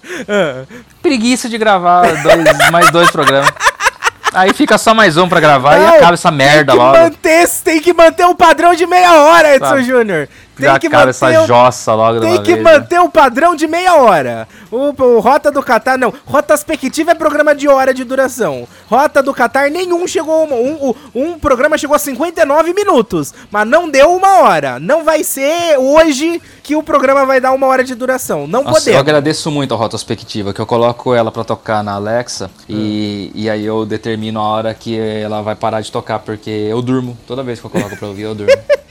[1.02, 3.52] Preguiça de gravar dois, mais dois programas.
[4.32, 6.98] Aí fica só mais um pra gravar não, e acaba essa merda tem logo.
[6.98, 10.28] Manter, tem que manter o padrão de meia hora, Edson Júnior.
[10.56, 12.72] Tem Já que acaba essa manter o- jossa logo Tem que vez, né?
[12.78, 14.46] manter o padrão de meia hora.
[14.70, 16.12] O, o Rota do Catar, não.
[16.24, 18.68] Rotaspectiva é programa de hora de duração.
[18.88, 20.46] Rota do Catar, nenhum chegou.
[20.46, 24.78] Um, um, um programa chegou a 59 minutos, mas não deu uma hora.
[24.78, 28.46] Não vai ser hoje que o programa vai dar uma hora de duração.
[28.46, 29.00] Não Nossa, eu podemos.
[29.00, 33.38] agradeço muito a Rotospectiva, que eu coloco ela pra tocar na Alexa e, Hum.
[33.38, 37.18] e aí eu determino a hora que ela vai parar de tocar, porque eu durmo.
[37.26, 38.52] Toda vez que eu coloco pra ouvir, eu durmo.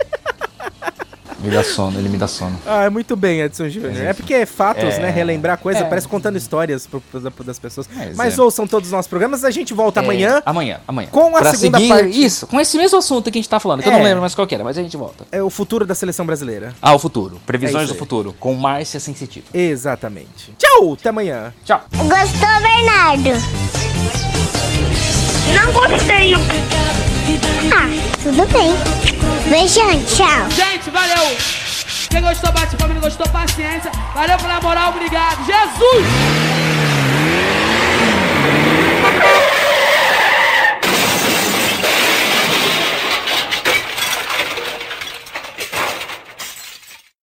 [1.43, 2.59] me dá sono, ele me dá sono.
[2.65, 3.91] Ah, muito bem, Edson Júnior.
[3.97, 4.13] É enfim.
[4.15, 4.99] porque é fatos, É.
[4.99, 5.09] né?
[5.09, 5.83] Relembrar coisa, É.
[5.83, 7.87] parece contando histórias pro- pro- das pessoas.
[7.93, 8.41] Mas Mas é.
[8.41, 10.37] ouçam todos os nossos programas, a gente volta amanhã.
[10.37, 11.09] É, amanhã, amanhã.
[11.11, 12.23] Com a Pra segunda seguir, parte.
[12.23, 13.97] Isso, com esse mesmo assunto que a gente tá falando, que eu É.
[13.97, 15.25] não lembro mais qual que era, mas a gente volta.
[15.31, 16.73] É o futuro da seleção brasileira.
[16.81, 17.35] Ah, o futuro.
[17.35, 19.45] É Previsões do futuro, com Márcia Sensitiva.
[19.53, 20.53] Exatamente.
[20.57, 21.53] Tchau, até amanhã.
[21.65, 21.81] Tchau.
[21.91, 23.43] Gostou, Bernardo?
[25.51, 26.35] Não gostei.
[27.73, 27.89] Ah,
[28.21, 28.73] tudo bem.
[29.49, 30.49] Beijão, tchau.
[30.49, 31.35] Gente, valeu.
[32.09, 32.93] Quem gostou, bate palma.
[32.93, 33.91] Quem gostou, paciência.
[34.13, 35.45] Valeu pela moral, obrigado.
[35.45, 36.03] Jesus!